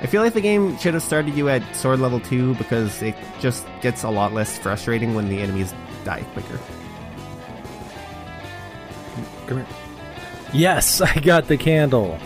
[0.03, 3.15] I feel like the game should have started you at sword level 2 because it
[3.39, 5.73] just gets a lot less frustrating when the enemies
[6.05, 6.59] die quicker.
[9.47, 9.67] Come here.
[10.53, 12.19] Yes, I got the candle.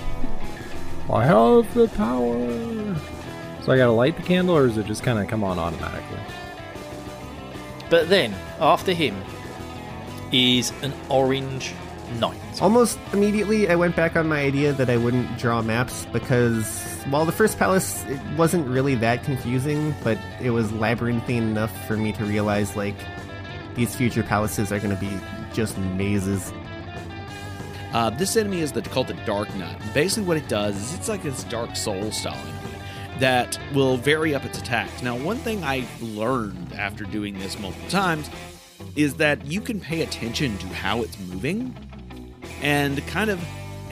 [1.11, 2.97] I have the power.
[3.63, 6.19] So I gotta light the candle, or is it just kind of come on automatically?
[7.91, 9.17] But then, after him,
[10.33, 11.75] is an orange
[12.19, 12.39] knight.
[12.61, 17.25] Almost immediately, I went back on my idea that I wouldn't draw maps because while
[17.25, 22.13] the first palace it wasn't really that confusing, but it was labyrinthine enough for me
[22.13, 22.97] to realize like
[23.75, 25.11] these future palaces are going to be
[25.53, 26.53] just mazes.
[27.95, 29.81] Uh, this enemy is the, called the Dark Nut.
[29.95, 32.75] Basically, what it does is it's like this Dark Soul style enemy
[33.21, 35.01] that will vary up its attacks.
[35.01, 38.29] Now, one thing I learned after doing this multiple times
[38.97, 41.73] is that you can pay attention to how it's moving
[42.63, 43.41] and kind of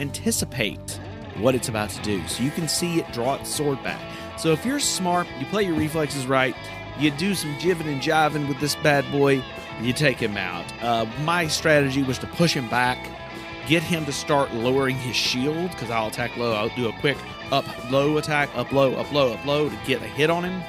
[0.01, 1.01] anticipate
[1.39, 2.27] what it's about to do.
[2.27, 4.01] So you can see it draw its sword back.
[4.37, 6.57] So if you're smart, you play your reflexes right,
[6.99, 9.45] you do some jiving and jiving with this bad boy,
[9.81, 10.65] you take him out.
[10.83, 12.99] Uh, my strategy was to push him back,
[13.67, 16.53] get him to start lowering his shield, because I'll attack low.
[16.55, 17.17] I'll do a quick
[17.51, 20.63] up low attack, up low, up low, up low to get a hit on him.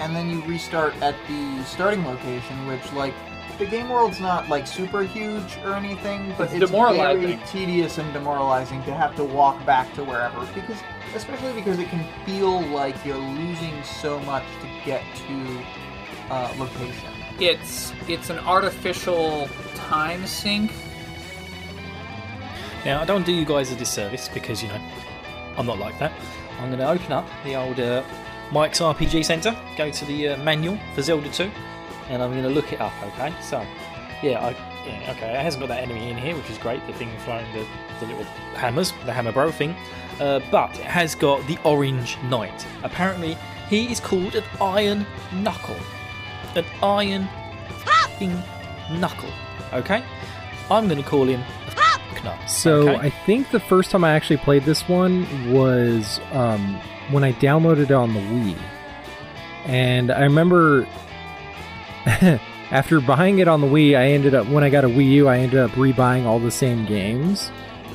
[0.00, 3.14] and then you restart at the starting location, which like
[3.58, 7.22] the game world's not like super huge or anything, but It's it's, demoralizing.
[7.22, 10.76] very tedious and demoralizing to have to walk back to wherever because
[11.16, 15.62] especially because it can feel like you're losing so much to get to
[16.30, 17.08] uh, location.
[17.40, 20.70] It's it's an artificial time sink.
[22.84, 24.80] Now, I don't do you guys a disservice because, you know,
[25.56, 26.12] I'm not like that.
[26.60, 28.02] I'm going to open up the old uh,
[28.52, 31.50] Mike's RPG Centre, go to the uh, manual for Zelda 2,
[32.08, 33.34] and I'm going to look it up, okay?
[33.42, 33.64] So,
[34.22, 34.50] yeah, I,
[34.86, 37.52] yeah, okay, it hasn't got that enemy in here, which is great, the thing flying
[37.52, 37.66] the,
[38.00, 38.24] the little
[38.54, 39.74] hammers, the hammer bro thing,
[40.20, 42.66] uh, but it has got the Orange Knight.
[42.84, 43.36] Apparently,
[43.68, 45.04] he is called an Iron
[45.34, 45.76] Knuckle.
[46.54, 47.28] An Iron
[48.90, 49.32] Knuckle,
[49.72, 50.02] okay?
[50.70, 51.42] I'm going to call him.
[52.46, 53.06] So okay?
[53.06, 56.80] I think the first time I actually played this one was um,
[57.10, 58.58] when I downloaded it on the Wii,
[59.66, 60.86] and I remember
[62.70, 65.28] after buying it on the Wii, I ended up when I got a Wii U,
[65.28, 67.50] I ended up rebuying all the same games.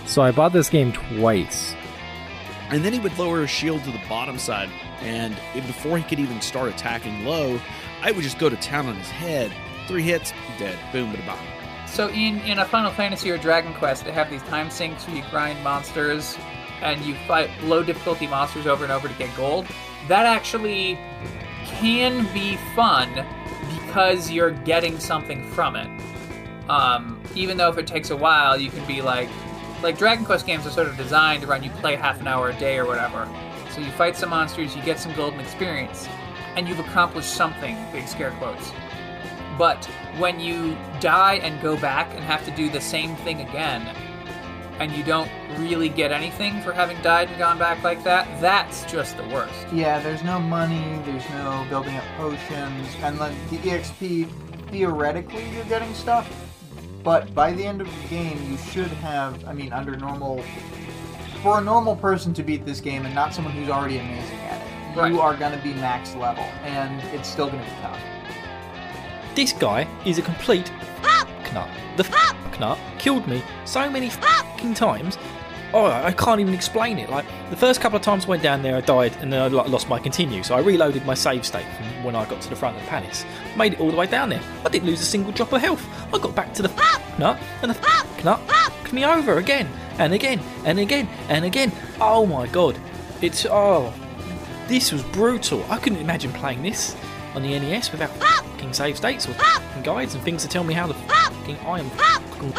[0.06, 1.76] So I bought this game twice.
[2.70, 4.70] And then he would lower his shield to the bottom side,
[5.02, 7.60] and before he could even start attacking low,
[8.02, 9.52] I would just go to town on his head.
[9.88, 10.78] Three hits, dead.
[10.92, 11.53] Boom, bada bang.
[11.94, 15.16] So in in a Final Fantasy or Dragon Quest, they have these time sinks where
[15.16, 16.36] you grind monsters
[16.82, 19.68] and you fight low difficulty monsters over and over to get gold.
[20.08, 20.98] That actually
[21.66, 23.24] can be fun
[23.70, 25.88] because you're getting something from it.
[26.68, 29.30] Um, even though if it takes a while, you can be like,
[29.84, 32.58] like Dragon Quest games are sort of designed run you play half an hour a
[32.58, 33.30] day or whatever.
[33.70, 36.08] So you fight some monsters, you get some golden experience,
[36.56, 37.78] and you've accomplished something.
[37.92, 38.72] Big scare quotes.
[39.60, 39.88] But
[40.18, 43.82] when you die and go back and have to do the same thing again,
[44.80, 48.84] and you don't really get anything for having died and gone back like that, that's
[48.92, 49.66] just the worst.
[49.72, 54.30] Yeah, there's no money, there's no building up potions, and like the EXP,
[54.70, 56.28] theoretically, you're getting stuff,
[57.04, 60.44] but by the end of the game, you should have, I mean, under normal.
[61.42, 64.62] For a normal person to beat this game and not someone who's already amazing at
[64.62, 65.12] it, Right.
[65.12, 68.00] you are going to be max level, and it's still going to be tough.
[69.36, 70.72] This guy is a complete
[71.54, 71.70] nut.
[71.98, 72.04] The
[72.60, 75.18] nut killed me so many fucking times.
[75.74, 77.10] Oh, I can't even explain it.
[77.10, 79.48] Like the first couple of times I went down there, I died and then I
[79.48, 80.44] lost my continue.
[80.44, 82.90] So I reloaded my save state from when I got to the front of the
[82.90, 83.26] palace.
[83.58, 84.42] Made it all the way down there.
[84.64, 85.84] I didn't lose a single drop of health.
[86.14, 86.70] I got back to the
[87.18, 89.68] nut and the nut knocked me over again
[89.98, 91.72] and again and again and again.
[92.00, 92.78] Oh my god,
[93.22, 93.92] it's oh,
[94.68, 95.66] this was brutal.
[95.70, 96.96] I couldn't imagine playing this
[97.36, 100.74] on the NES without fucking save states or fucking guides and things to tell me
[100.74, 102.54] how the fucking I am fucking.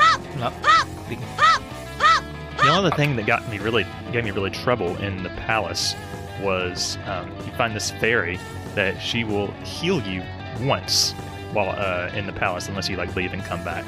[2.56, 5.94] The other thing that got me really gave me really trouble in the palace
[6.40, 8.38] was um, you find this fairy
[8.74, 10.22] that she will heal you
[10.60, 11.12] once
[11.52, 13.84] while uh, in the palace unless you like leave and come back.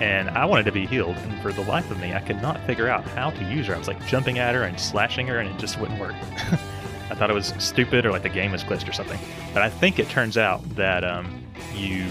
[0.00, 2.64] And I wanted to be healed, and for the life of me, I could not
[2.66, 3.74] figure out how to use her.
[3.74, 6.14] I was like jumping at her and slashing her, and it just wouldn't work.
[7.10, 9.18] I thought it was stupid or like the game was glitched or something.
[9.52, 11.44] But I think it turns out that um,
[11.74, 12.06] you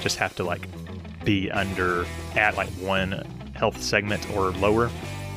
[0.00, 0.68] just have to like
[1.24, 4.90] be under at like one health segment or lower,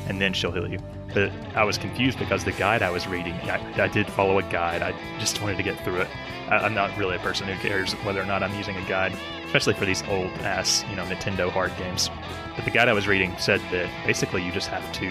[0.06, 0.78] and then she'll heal you.
[1.14, 4.42] But I was confused because the guide I was reading, I, I did follow a
[4.42, 4.82] guide.
[4.82, 6.08] I just wanted to get through it.
[6.48, 9.16] I, I'm not really a person who cares whether or not I'm using a guide,
[9.46, 12.10] especially for these old ass, you know, Nintendo hard games.
[12.54, 15.06] But the guide I was reading said that basically you just have to,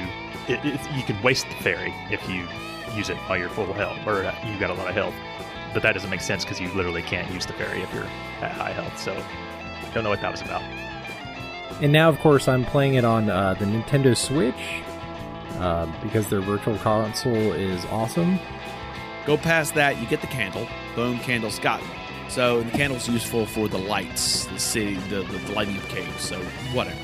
[0.48, 2.48] it, it, you can waste the fairy if you
[2.96, 5.16] use it while you're full health, or uh, you got a lot of health.
[5.74, 8.08] But that doesn't make sense because you literally can't use the fairy if you're
[8.42, 8.98] at high health.
[9.00, 9.14] So,
[9.94, 10.62] don't know what that was about.
[11.82, 14.82] And now, of course, I'm playing it on uh, the Nintendo Switch
[15.60, 18.40] uh, because their virtual console is awesome.
[19.26, 20.68] Go past that, you get the candle.
[20.96, 21.88] Boom, candle's gotten.
[22.30, 26.24] So the candle's useful for the lights, the city, the, the, the lighting of caves.
[26.24, 26.40] So
[26.74, 26.98] whatever.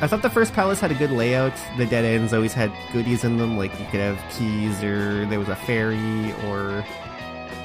[0.00, 1.54] I thought the first palace had a good layout.
[1.76, 5.40] The dead ends always had goodies in them, like you could have keys, or there
[5.40, 6.84] was a fairy, or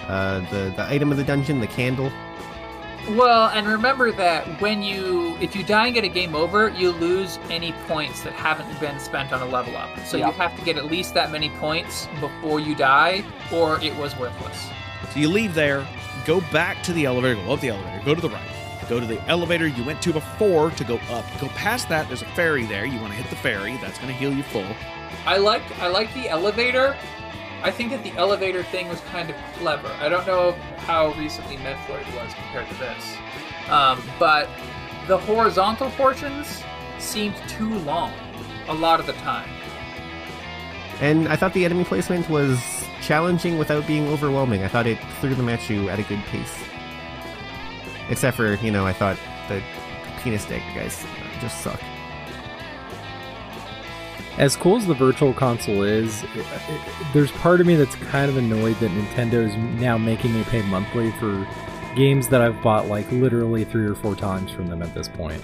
[0.07, 2.11] uh, the the item of the dungeon, the candle.
[3.09, 6.91] Well, and remember that when you, if you die and get a game over, you
[6.91, 9.89] lose any points that haven't been spent on a level up.
[10.05, 13.93] So you have to get at least that many points before you die, or it
[13.97, 14.69] was worthless.
[15.11, 15.85] So you leave there,
[16.25, 18.62] go back to the elevator, go up the elevator, go to the right.
[18.89, 21.25] Go to the elevator you went to before to go up.
[21.39, 22.85] Go past that, there's a ferry there.
[22.85, 24.65] You want to hit the ferry, that's going to heal you full.
[25.25, 26.95] I like I like the elevator.
[27.61, 29.87] I think that the elevator thing was kind of clever.
[30.01, 33.15] I don't know how recently Metroid was compared to this,
[33.69, 34.49] um, but
[35.07, 36.61] the horizontal portions
[36.99, 38.13] seemed too long
[38.67, 39.49] a lot of the time.
[40.99, 42.59] And I thought the enemy placement was
[43.01, 44.63] challenging without being overwhelming.
[44.63, 46.53] I thought it threw them at you at a good pace.
[48.09, 49.61] Except for, you know, I thought the
[50.21, 51.05] penis dagger guys
[51.39, 51.79] just suck.
[54.37, 56.81] As cool as the virtual console is, it, it,
[57.13, 60.63] there's part of me that's kind of annoyed that Nintendo is now making me pay
[60.63, 61.47] monthly for
[61.95, 65.43] games that I've bought like literally three or four times from them at this point.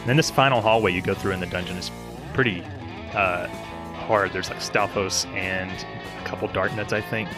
[0.00, 1.90] And then this final hallway you go through in the dungeon is
[2.34, 2.62] pretty
[3.14, 4.32] uh, hard.
[4.32, 5.72] There's like Stalfos and
[6.20, 7.28] a couple Dark Nuts, I think,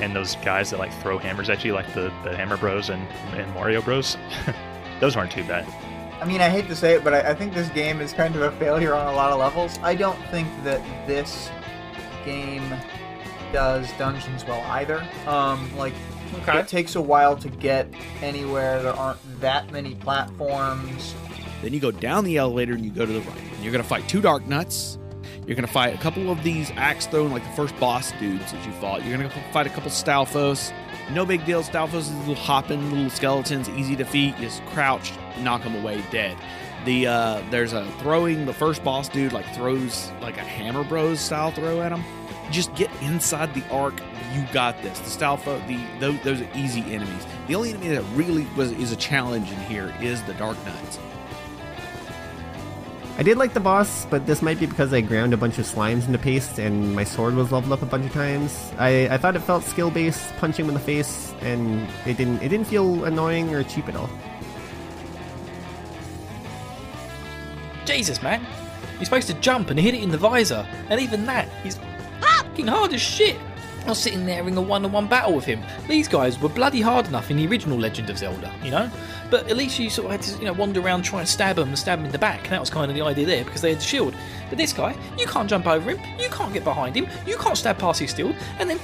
[0.00, 3.02] and those guys that like throw hammers at you, like the, the Hammer Bros and,
[3.34, 4.16] and Mario Bros.
[5.00, 5.66] those aren't too bad.
[6.20, 8.34] I mean, I hate to say it, but I, I think this game is kind
[8.34, 9.78] of a failure on a lot of levels.
[9.82, 11.48] I don't think that this
[12.24, 12.74] game
[13.52, 15.06] does dungeons well either.
[15.26, 15.94] Um, like,
[16.42, 16.58] Okay.
[16.58, 17.88] it takes a while to get
[18.20, 18.82] anywhere.
[18.82, 21.14] There aren't that many platforms.
[21.62, 23.38] Then you go down the elevator and you go to the right.
[23.54, 24.97] And you're going to fight two Dark Nuts.
[25.48, 28.52] You're going to fight a couple of these axe throwing, like the first boss dudes
[28.52, 29.02] that you fought.
[29.02, 30.74] You're going to fight a couple Stalfos.
[31.10, 31.62] No big deal.
[31.62, 34.36] Stalfos is little hopping little skeletons, easy to defeat.
[34.36, 36.36] Just crouch, knock them away, dead.
[36.84, 38.44] The uh, there's a throwing.
[38.44, 42.04] The first boss dude like throws like a Hammer Bros style throw at him.
[42.50, 43.98] Just get inside the arc.
[44.34, 44.98] You got this.
[44.98, 47.26] The Stalfo, the those, those are easy enemies.
[47.46, 50.98] The only enemy that really was is a challenge in here is the Dark Nuts.
[53.18, 55.66] I did like the boss, but this might be because I ground a bunch of
[55.66, 58.72] slimes into paste and my sword was leveled up a bunch of times.
[58.78, 62.40] I, I thought it felt skill based, punching him in the face, and it didn't
[62.42, 64.08] it didn't feel annoying or cheap at all.
[67.84, 68.46] Jesus, man.
[68.96, 71.76] You're supposed to jump and hit it in the visor, and even that is
[72.20, 73.36] fucking hard as shit.
[73.84, 75.62] I was sitting there in a one-on-one battle with him.
[75.88, 78.90] These guys were bloody hard enough in the original Legend of Zelda, you know.
[79.30, 81.58] But at least you sort of had to, you know, wander around, try and stab
[81.58, 82.42] him and stab him in the back.
[82.44, 84.14] And that was kind of the idea there because they had the shield.
[84.48, 87.56] But this guy, you can't jump over him, you can't get behind him, you can't
[87.56, 88.78] stab past his shield, and then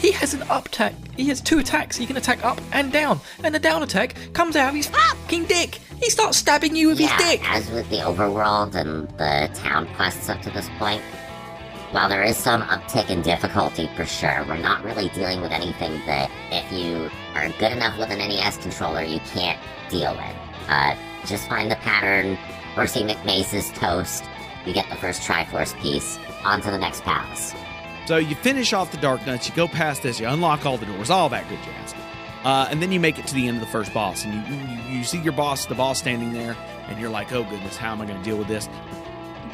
[0.00, 0.94] he has an up attack.
[1.16, 1.94] He has two attacks.
[1.94, 3.20] He can attack up and down.
[3.44, 5.78] And the down attack comes out of his fucking dick.
[5.98, 7.50] He starts stabbing you with yeah, his dick.
[7.50, 11.02] as with the overworld and the town quests up to this point,
[11.92, 16.00] while there is some uptick in difficulty for sure, we're not really dealing with anything
[16.06, 20.36] that if you are good enough with an NES controller, you can't deal with.
[20.68, 20.94] Uh,
[21.26, 22.36] just find the pattern,
[22.74, 24.24] Horsey McMace's toast,
[24.64, 27.54] you get the first Triforce piece, on to the next palace.
[28.06, 30.86] So you finish off the Dark Nuts, you go past this, you unlock all the
[30.86, 31.94] doors, all that good jazz.
[32.44, 34.54] Uh, and then you make it to the end of the first boss, and you,
[34.54, 37.90] you, you see your boss, the boss standing there, and you're like, oh goodness, how
[37.90, 38.68] am I going to deal with this?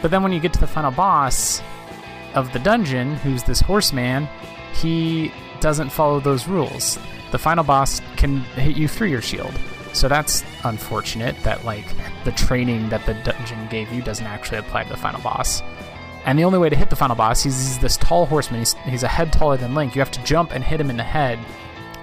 [0.02, 1.62] But then when you get to the final boss
[2.36, 4.28] of the dungeon, who's this horseman,
[4.74, 6.98] he doesn't follow those rules.
[7.32, 9.52] The final boss can hit you through your shield.
[9.92, 11.86] So that's unfortunate that like
[12.24, 15.62] the training that the dungeon gave you doesn't actually apply to the final boss.
[16.26, 18.60] And the only way to hit the final boss, he's, he's this tall horseman.
[18.60, 19.94] He's, he's a head taller than Link.
[19.94, 21.38] You have to jump and hit him in the head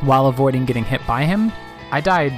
[0.02, 1.52] while avoiding getting hit by him.
[1.92, 2.34] I died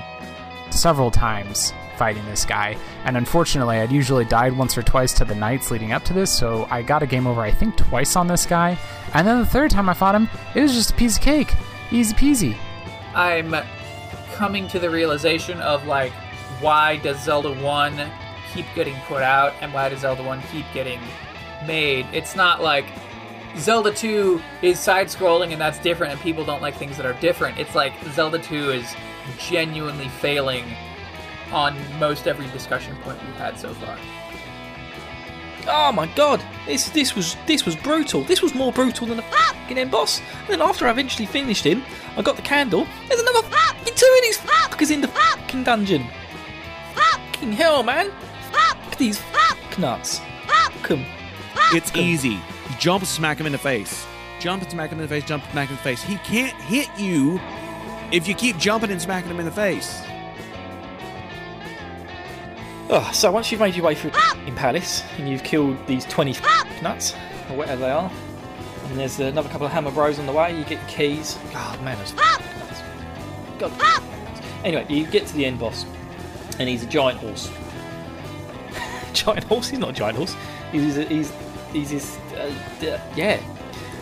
[0.72, 5.36] several times fighting this guy, and unfortunately, I'd usually died once or twice to the
[5.36, 8.28] knights leading up to this, so I got a game over, I think, twice on
[8.28, 8.78] this guy.
[9.14, 11.54] And then the third time I fought him, it was just a piece of cake.
[11.92, 12.58] Easy peasy.
[13.14, 13.56] I'm
[14.34, 16.12] coming to the realization of like
[16.60, 18.12] why does Zelda 1
[18.54, 21.00] keep getting put out and why does Zelda 1 keep getting
[21.66, 22.06] made.
[22.12, 22.86] It's not like
[23.58, 27.20] Zelda 2 is side scrolling and that's different and people don't like things that are
[27.22, 27.58] different.
[27.58, 28.96] It's like Zelda 2 is
[29.40, 30.66] genuinely failing
[31.56, 33.98] on most every discussion point we've had so far.
[35.68, 38.24] Oh my god, this this was this was brutal.
[38.24, 40.20] This was more brutal than the fucking end boss.
[40.42, 41.82] And then after I eventually finished him,
[42.16, 42.86] I got the candle.
[43.08, 46.06] There's another fucking two of these fuckers in the fucking dungeon.
[46.94, 48.12] Fucking hell, man!
[48.52, 50.22] Fuck these fuck nuts.
[50.46, 51.04] Fuck 'em.
[51.72, 52.40] It's easy.
[52.78, 54.06] Jump and smack him in the face.
[54.40, 56.04] Jump and smack him in the face, jump and smack him in the face.
[56.04, 57.40] He can't hit you
[58.12, 60.02] if you keep jumping and smacking him in the face.
[62.88, 64.12] Oh, so once you've made your way through
[64.46, 66.36] in Palace and you've killed these 20
[66.84, 67.16] nuts,
[67.50, 68.12] or whatever they are,
[68.90, 71.38] and there's another couple of Hammer Bros on the way, you get keys.
[71.52, 72.44] God, man, those nuts.
[73.58, 73.72] God.
[74.64, 75.86] Anyway, you get to the end boss,
[76.60, 77.50] and he's a giant horse.
[79.14, 79.70] giant horse?
[79.70, 80.36] He's not a giant horse.
[80.72, 81.34] He's a, he's
[81.72, 83.40] he's this uh, d- yeah.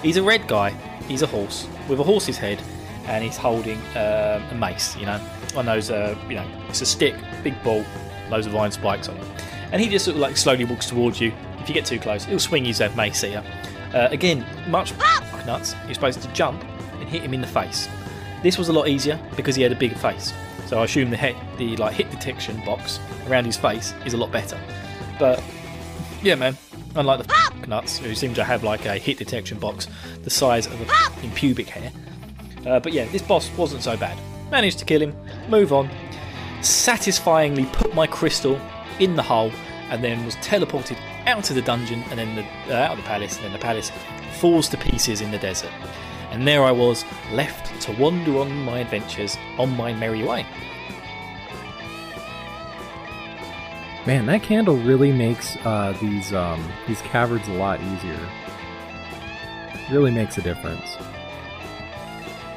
[0.02, 0.72] He's a red guy.
[1.08, 2.62] He's a horse with a horse's head,
[3.06, 4.98] and he's holding um, a mace.
[4.98, 5.20] You know,
[5.54, 5.90] one of those.
[5.90, 7.86] Uh, you know, it's a stick, big ball,
[8.34, 9.28] loads of iron spikes on it,
[9.72, 11.32] and he just sort of like slowly walks towards you.
[11.60, 13.98] If you get too close, he'll swing his uh, mace at you.
[13.98, 14.94] Uh, again, much
[15.46, 15.76] nuts.
[15.86, 16.64] You're supposed to jump
[17.00, 17.88] and hit him in the face.
[18.42, 20.34] This was a lot easier because he had a bigger face.
[20.66, 24.18] So I assume the hit, the like hit detection box around his face is a
[24.18, 24.60] lot better.
[25.20, 25.42] But
[26.22, 26.58] yeah, man,
[26.96, 29.88] unlike the f- nuts who seem to have like a hit detection box
[30.24, 31.92] the size of a f***ing pubic hair.
[32.66, 34.18] Uh, but yeah, this boss wasn't so bad.
[34.52, 35.16] Managed to kill him,
[35.50, 35.90] move on,
[36.64, 38.60] satisfyingly put my crystal
[39.00, 39.52] in the hole,
[39.90, 43.04] and then was teleported out of the dungeon and then the, uh, out of the
[43.04, 43.92] palace, and then the palace
[44.40, 45.72] falls to pieces in the desert.
[46.32, 50.46] And there I was, left to wander on my adventures on my merry way.
[54.06, 58.20] Man, that candle really makes uh, these um, these caverns a lot easier.
[59.90, 60.98] Really makes a difference.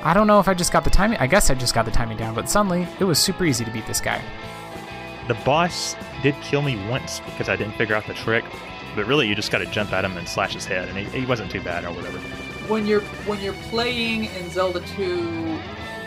[0.06, 1.18] I don't know if I just got the timing.
[1.18, 3.72] I guess I just got the timing down, but suddenly it was super easy to
[3.72, 4.22] beat this guy.
[5.26, 8.44] The boss did kill me once because I didn't figure out the trick,
[8.94, 11.06] but really you just got to jump at him and slash his head, and he,
[11.06, 12.18] he wasn't too bad or whatever.
[12.68, 15.58] When you're when you're playing in Zelda 2,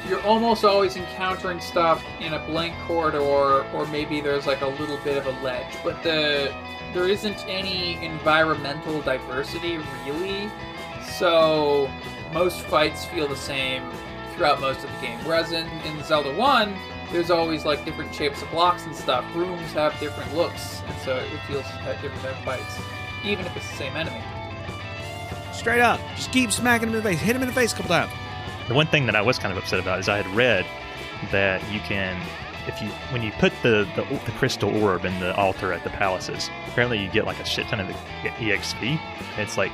[0.08, 4.98] you're almost always encountering stuff in a blank corridor or maybe there's like a little
[5.04, 6.56] bit of a ledge, but the
[6.94, 10.50] there isn't any environmental diversity really.
[11.18, 11.90] So
[12.34, 13.90] most fights feel the same
[14.34, 15.20] throughout most of the game.
[15.26, 16.76] Whereas in, in Zelda 1,
[17.12, 19.26] there's always like different shapes of blocks and stuff.
[19.36, 22.80] Rooms have different looks, and so it feels like different type of fights,
[23.24, 24.22] even if it's the same enemy.
[25.54, 26.00] Straight up.
[26.16, 27.20] Just keep smacking him in the face.
[27.20, 28.12] Hit him in the face a couple times.
[28.68, 30.66] The one thing that I was kind of upset about is I had read
[31.32, 32.22] that you can,
[32.68, 35.90] if you when you put the, the the crystal orb in the altar at the
[35.90, 37.88] palaces, apparently you get like a shit ton of
[38.24, 39.00] exp.
[39.38, 39.72] It's like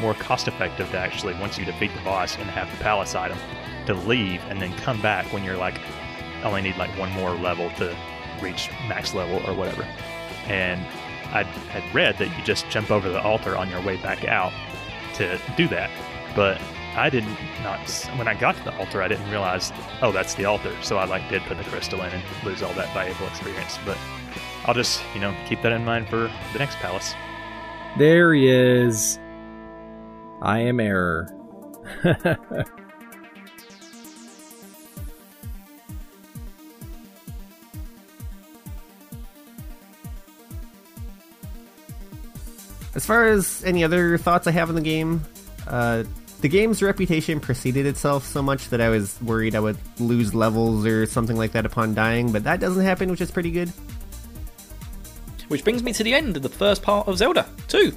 [0.00, 3.38] more cost effective to actually once you defeat the boss and have the palace item
[3.86, 5.78] to leave and then come back when you're like
[6.44, 7.96] only need like one more level to
[8.40, 9.86] reach max level or whatever.
[10.46, 10.80] And
[11.32, 14.52] I had read that you just jump over the altar on your way back out
[15.14, 15.90] to do that.
[16.34, 16.60] But
[16.94, 17.24] I did
[17.62, 19.72] not not when I got to the altar, I didn't realize.
[20.02, 20.74] Oh, that's the altar.
[20.82, 23.78] So I like did put the crystal in and lose all that valuable experience.
[23.84, 23.96] But
[24.64, 27.14] I'll just you know keep that in mind for the next palace.
[27.98, 29.18] There he is.
[30.42, 31.32] I am error.
[42.94, 45.22] As far as any other thoughts I have on the game,
[45.68, 46.02] uh,
[46.40, 50.84] the game's reputation preceded itself so much that I was worried I would lose levels
[50.84, 53.68] or something like that upon dying, but that doesn't happen, which is pretty good.
[55.46, 57.94] Which brings me to the end of the first part of Zelda 2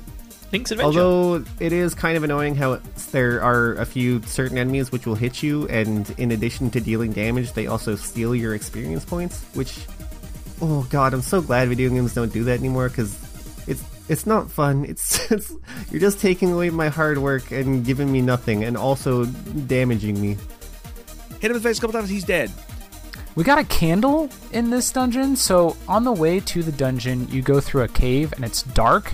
[0.51, 0.87] Link's Adventure.
[0.99, 5.05] Although it is kind of annoying how it's- there are a few certain enemies which
[5.05, 9.41] will hit you, and in addition to dealing damage, they also steal your experience points.
[9.53, 9.79] Which,
[10.61, 13.17] oh god, I'm so glad video games don't do that anymore because
[13.67, 14.85] it's it's not fun.
[14.89, 15.51] It's, it's
[15.91, 20.37] you're just taking away my hard work and giving me nothing, and also damaging me.
[21.41, 22.51] Hit him in the face a couple times, he's dead.
[23.35, 27.41] We got a candle in this dungeon, so on the way to the dungeon, you
[27.41, 29.11] go through a cave and it's dark.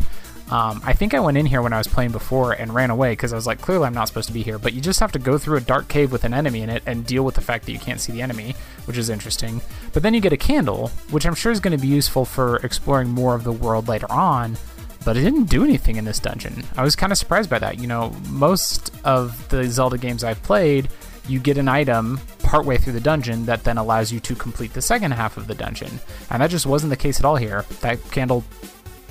[0.51, 3.13] Um, I think I went in here when I was playing before and ran away
[3.13, 4.59] because I was like, clearly I'm not supposed to be here.
[4.59, 6.83] But you just have to go through a dark cave with an enemy in it
[6.85, 9.61] and deal with the fact that you can't see the enemy, which is interesting.
[9.93, 12.57] But then you get a candle, which I'm sure is going to be useful for
[12.57, 14.57] exploring more of the world later on.
[15.05, 16.63] But it didn't do anything in this dungeon.
[16.75, 17.79] I was kind of surprised by that.
[17.79, 20.89] You know, most of the Zelda games I've played,
[21.27, 24.81] you get an item partway through the dungeon that then allows you to complete the
[24.81, 25.99] second half of the dungeon.
[26.29, 27.65] And that just wasn't the case at all here.
[27.79, 28.43] That candle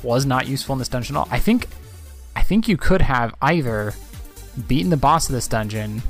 [0.03, 1.29] was not useful in this dungeon at all.
[1.31, 1.69] I think
[2.37, 3.95] I think you could have either
[4.67, 6.03] beaten the boss of this dungeon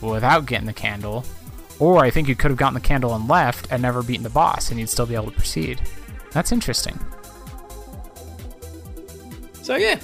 [0.00, 1.24] without getting the candle,
[1.78, 4.30] or I think you could have gotten the candle and left and never beaten the
[4.30, 5.80] boss and you'd still be able to proceed.
[6.32, 6.98] That's interesting.
[9.62, 9.98] So yeah,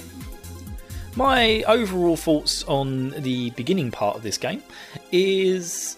[1.15, 4.61] my overall thoughts on the beginning part of this game
[5.11, 5.97] is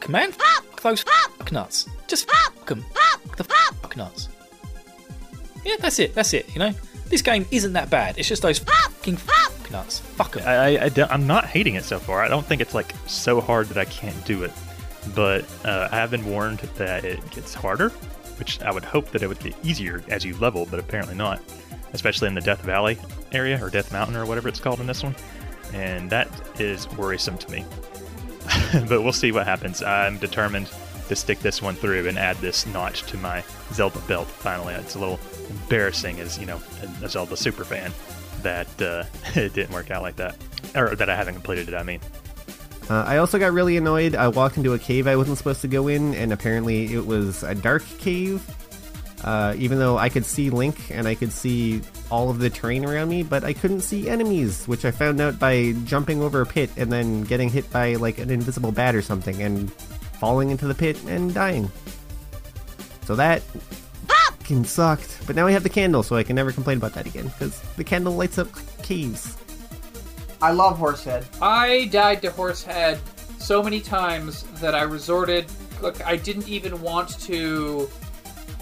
[0.00, 1.86] command fuck those fuck nuts.
[2.06, 2.84] Just fuck them.
[2.94, 4.28] Fuck the fuck nuts.
[5.64, 6.14] Yeah, that's it.
[6.14, 6.52] That's it.
[6.52, 6.74] You know,
[7.08, 8.18] this game isn't that bad.
[8.18, 10.00] It's just those fucking fuck nuts.
[10.00, 10.44] Fuck them.
[10.46, 12.22] I, I, I I'm not hating it so far.
[12.22, 14.52] I don't think it's like so hard that I can't do it,
[15.14, 17.90] but uh, I have been warned that it gets harder,
[18.38, 21.40] which I would hope that it would get easier as you level, but apparently not.
[21.92, 22.98] Especially in the Death Valley
[23.32, 25.16] area or Death Mountain or whatever it's called in this one,
[25.72, 26.28] and that
[26.60, 27.64] is worrisome to me.
[28.88, 29.82] but we'll see what happens.
[29.82, 30.70] I'm determined
[31.08, 33.42] to stick this one through and add this notch to my
[33.72, 34.28] Zelda belt.
[34.28, 35.18] Finally, it's a little
[35.50, 36.60] embarrassing as you know
[37.02, 37.92] a Zelda super fan
[38.42, 39.04] that uh,
[39.38, 40.36] it didn't work out like that,
[40.74, 41.74] or that I haven't completed it.
[41.74, 42.00] I mean,
[42.88, 44.14] Uh, I also got really annoyed.
[44.14, 47.42] I walked into a cave I wasn't supposed to go in, and apparently it was
[47.42, 48.40] a dark cave.
[49.24, 52.84] Uh, even though I could see Link and I could see all of the terrain
[52.84, 56.46] around me, but I couldn't see enemies, which I found out by jumping over a
[56.46, 59.72] pit and then getting hit by like an invisible bat or something and
[60.18, 61.70] falling into the pit and dying.
[63.04, 63.42] So that
[64.48, 65.26] fucking sucked.
[65.26, 67.60] But now I have the candle, so I can never complain about that again because
[67.76, 68.48] the candle lights up
[68.82, 69.36] caves.
[70.40, 71.26] I love Horsehead.
[71.42, 72.98] I died to Horsehead
[73.38, 75.46] so many times that I resorted.
[75.82, 77.88] Look, I didn't even want to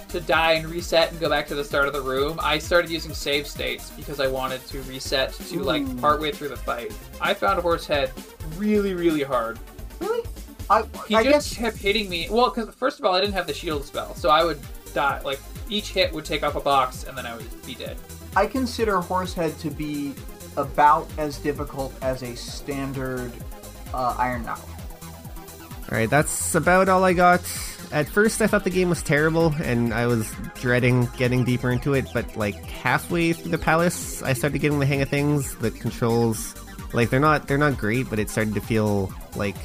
[0.09, 2.38] to die and reset and go back to the start of the room.
[2.42, 6.57] I started using save states because I wanted to reset to like partway through the
[6.57, 6.96] fight.
[7.20, 8.12] I found Horsehead
[8.57, 9.59] really, really hard.
[10.00, 10.22] Really?
[10.68, 12.28] I, He I just guess kept hitting me.
[12.30, 14.60] Well, because first of all, I didn't have the shield spell, so I would
[14.94, 15.20] die.
[15.22, 17.96] Like each hit would take off a box, and then I would be dead.
[18.34, 20.14] I consider Horsehead to be
[20.56, 23.32] about as difficult as a standard
[23.94, 24.68] uh, Iron Knuckle.
[25.90, 27.40] Alright, that's about all I got.
[27.92, 31.94] At first, I thought the game was terrible, and I was dreading getting deeper into
[31.94, 35.54] it, but like halfway through the palace, I started getting the hang of things.
[35.56, 36.56] The controls,
[36.92, 39.56] like they're not they're not great, but it started to feel like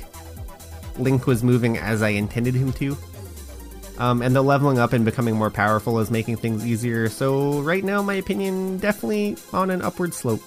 [1.02, 2.98] Link was moving as I intended him to.
[3.98, 7.08] Um, and the leveling up and becoming more powerful is making things easier.
[7.10, 10.42] So right now, my opinion definitely on an upward slope.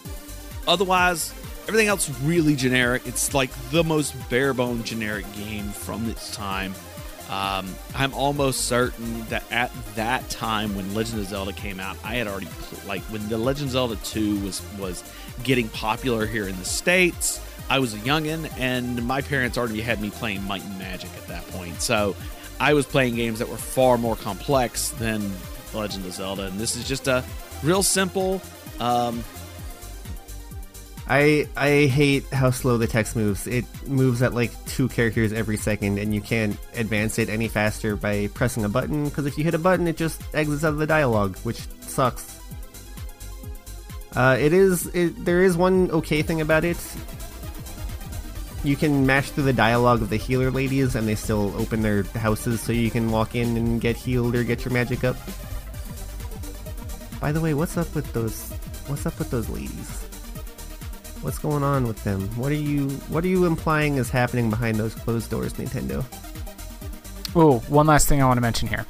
[0.67, 1.33] Otherwise,
[1.69, 3.07] everything else really generic.
[3.07, 6.75] It's like the most bare bone generic game from its time.
[7.31, 12.17] Um, I'm almost certain that at that time when Legend of Zelda came out, I
[12.17, 12.49] had already
[12.87, 15.03] like when the Legend of Zelda 2 was was
[15.43, 17.41] getting popular here in the states.
[17.69, 21.27] I was a youngin, and my parents already had me playing Might and Magic at
[21.29, 21.81] that point.
[21.81, 22.15] So
[22.61, 25.33] I was playing games that were far more complex than
[25.73, 27.25] Legend of Zelda, and this is just a
[27.63, 28.41] real simple.
[28.79, 29.25] Um,
[31.07, 33.47] I I hate how slow the text moves.
[33.47, 37.97] It moves at like two characters every second, and you can't advance it any faster
[37.97, 39.05] by pressing a button.
[39.05, 42.41] Because if you hit a button, it just exits out of the dialogue, which sucks.
[44.17, 44.87] Uh, it is.
[44.95, 46.79] It, there is one okay thing about it.
[48.65, 52.03] You can mash through the dialogue of the healer ladies, and they still open their
[52.03, 55.17] houses so you can walk in and get healed or get your magic up.
[57.21, 58.51] By the way, what's up with those?
[58.87, 60.03] What's up with those ladies?
[61.21, 62.23] What's going on with them?
[62.37, 66.05] What are you What are you implying is happening behind those closed doors, Nintendo?
[67.37, 68.87] Oh, one last thing I want to mention here.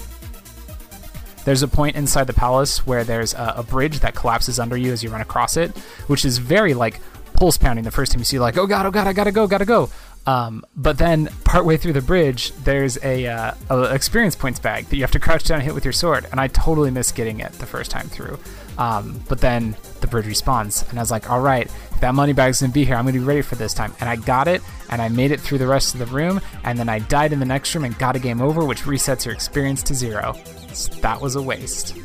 [1.45, 4.93] There's a point inside the palace where there's a, a bridge that collapses under you
[4.93, 7.01] as you run across it, which is very like
[7.35, 9.47] pulse pounding the first time you see like oh god oh god I gotta go
[9.47, 9.91] gotta go.
[10.27, 14.97] Um, but then partway through the bridge, there's a, uh, a experience points bag that
[14.97, 17.41] you have to crouch down and hit with your sword, and I totally missed getting
[17.41, 18.39] it the first time through.
[18.79, 21.71] Um, but then the bridge respawns, and I was like, all right,
[22.01, 23.93] that money bag's gonna be here, I'm gonna be ready for this time.
[24.01, 26.79] And I got it, and I made it through the rest of the room, and
[26.79, 29.35] then I died in the next room and got a game over, which resets your
[29.35, 30.35] experience to zero.
[30.73, 31.97] So that was a waste.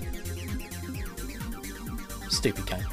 [2.30, 2.86] Stupid game.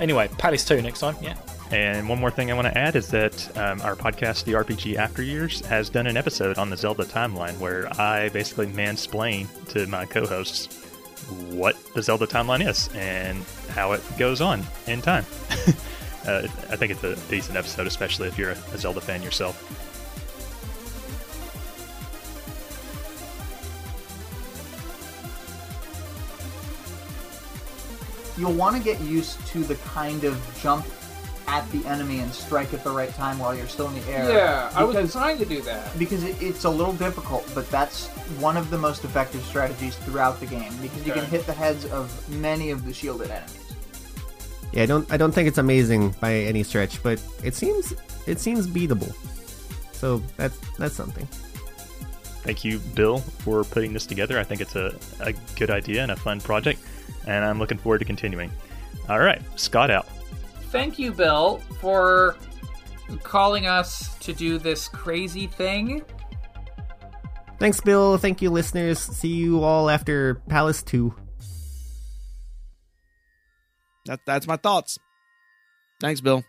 [0.00, 1.36] Anyway, Palace 2 next time, yeah.
[1.70, 4.96] And one more thing I want to add is that um, our podcast, The RPG
[4.96, 9.86] After Years, has done an episode on the Zelda timeline where I basically mansplain to
[9.86, 10.66] my co hosts
[11.50, 15.24] what the Zelda timeline is and how it goes on in time.
[16.26, 19.56] uh, I think it's a decent episode, especially if you're a, a Zelda fan yourself.
[28.36, 30.84] You'll want to get used to the kind of jump
[31.50, 34.30] at the enemy and strike at the right time while you're still in the air.
[34.30, 35.98] Yeah, I was Because- trying to do that.
[35.98, 38.06] because it, it's a little difficult, but that's
[38.38, 41.84] one of the most effective strategies throughout the game because you can hit the heads
[41.86, 42.06] of
[42.38, 43.56] many of the shielded enemies.
[44.72, 47.92] Yeah, I don't I don't think it's amazing by any stretch, but it seems
[48.26, 49.12] it seems beatable.
[49.92, 51.26] So that's that's something.
[52.44, 54.38] Thank you, Bill, for putting this together.
[54.38, 56.80] I think it's a, a good idea and a fun project,
[57.26, 58.50] and I'm looking forward to continuing.
[59.08, 60.06] All right, Scott out.
[60.70, 62.36] Thank you, Bill, for
[63.22, 66.02] calling us to do this crazy thing.
[67.58, 68.16] Thanks, Bill.
[68.16, 68.98] Thank you, listeners.
[68.98, 71.14] See you all after Palace 2.
[74.06, 74.98] That, that's my thoughts.
[76.00, 76.44] Thanks, Bill.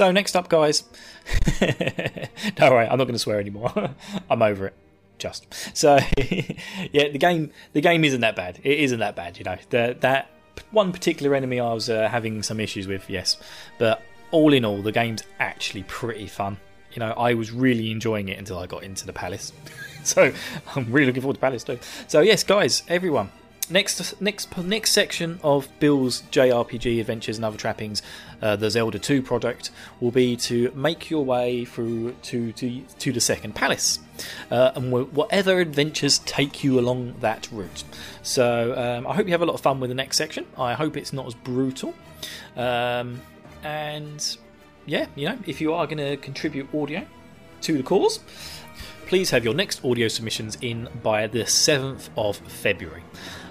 [0.00, 0.84] So next up, guys.
[2.54, 3.70] Don't worry, I'm not going to swear anymore.
[4.30, 4.74] I'm over it.
[5.18, 7.08] Just so, yeah.
[7.10, 8.60] The game, the game isn't that bad.
[8.64, 9.58] It isn't that bad, you know.
[9.68, 10.30] The, that
[10.70, 13.36] one particular enemy I was uh, having some issues with, yes,
[13.76, 16.56] but all in all, the game's actually pretty fun.
[16.94, 19.52] You know, I was really enjoying it until I got into the palace.
[20.02, 20.32] so
[20.76, 21.78] I'm really looking forward to Palace too.
[22.08, 23.30] So yes, guys, everyone,
[23.70, 28.02] next next next section of Bill's JRPG adventures and other trappings,
[28.42, 33.12] uh, the Zelda 2 project will be to make your way through to to, to
[33.12, 33.98] the second palace,
[34.50, 37.84] uh, and whatever adventures take you along that route.
[38.22, 40.46] So um, I hope you have a lot of fun with the next section.
[40.58, 41.94] I hope it's not as brutal,
[42.56, 43.20] um,
[43.62, 44.36] and
[44.86, 47.06] yeah, you know, if you are going to contribute audio
[47.62, 48.20] to the cause,
[49.06, 53.02] please have your next audio submissions in by the 7th of February.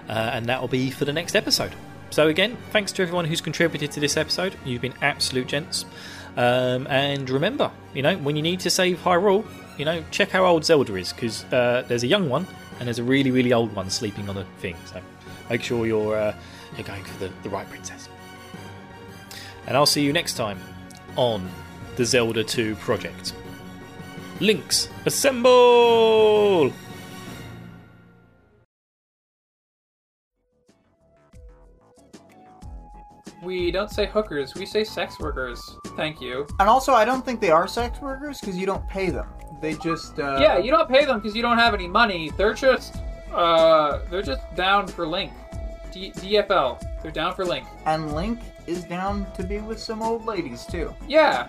[0.09, 1.73] Uh, and that will be for the next episode.
[2.09, 4.55] So, again, thanks to everyone who's contributed to this episode.
[4.65, 5.85] You've been absolute gents.
[6.35, 9.45] Um, and remember, you know, when you need to save Hyrule,
[9.77, 12.47] you know, check how old Zelda is, because uh, there's a young one
[12.79, 14.75] and there's a really, really old one sleeping on the thing.
[14.85, 15.01] So,
[15.49, 16.35] make sure you're, uh,
[16.75, 18.09] you're going for the, the right princess.
[19.67, 20.59] And I'll see you next time
[21.15, 21.47] on
[21.95, 23.33] the Zelda 2 project.
[24.39, 26.73] Links, assemble!
[33.41, 35.77] We don't say hookers, we say sex workers.
[35.95, 36.45] Thank you.
[36.59, 39.27] And also, I don't think they are sex workers because you don't pay them.
[39.61, 42.31] They just uh, yeah, you don't pay them because you don't have any money.
[42.37, 42.97] They're just,
[43.33, 45.31] uh, they're just down for Link.
[45.91, 46.83] D- DFL.
[47.01, 47.65] They're down for Link.
[47.85, 50.93] And Link is down to be with some old ladies too.
[51.07, 51.47] Yeah.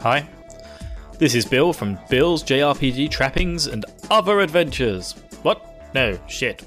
[0.00, 0.28] Hi,
[1.18, 5.12] this is Bill from Bill's JRPG Trappings and Other Adventures.
[5.42, 5.64] What?
[5.94, 6.66] No, shit.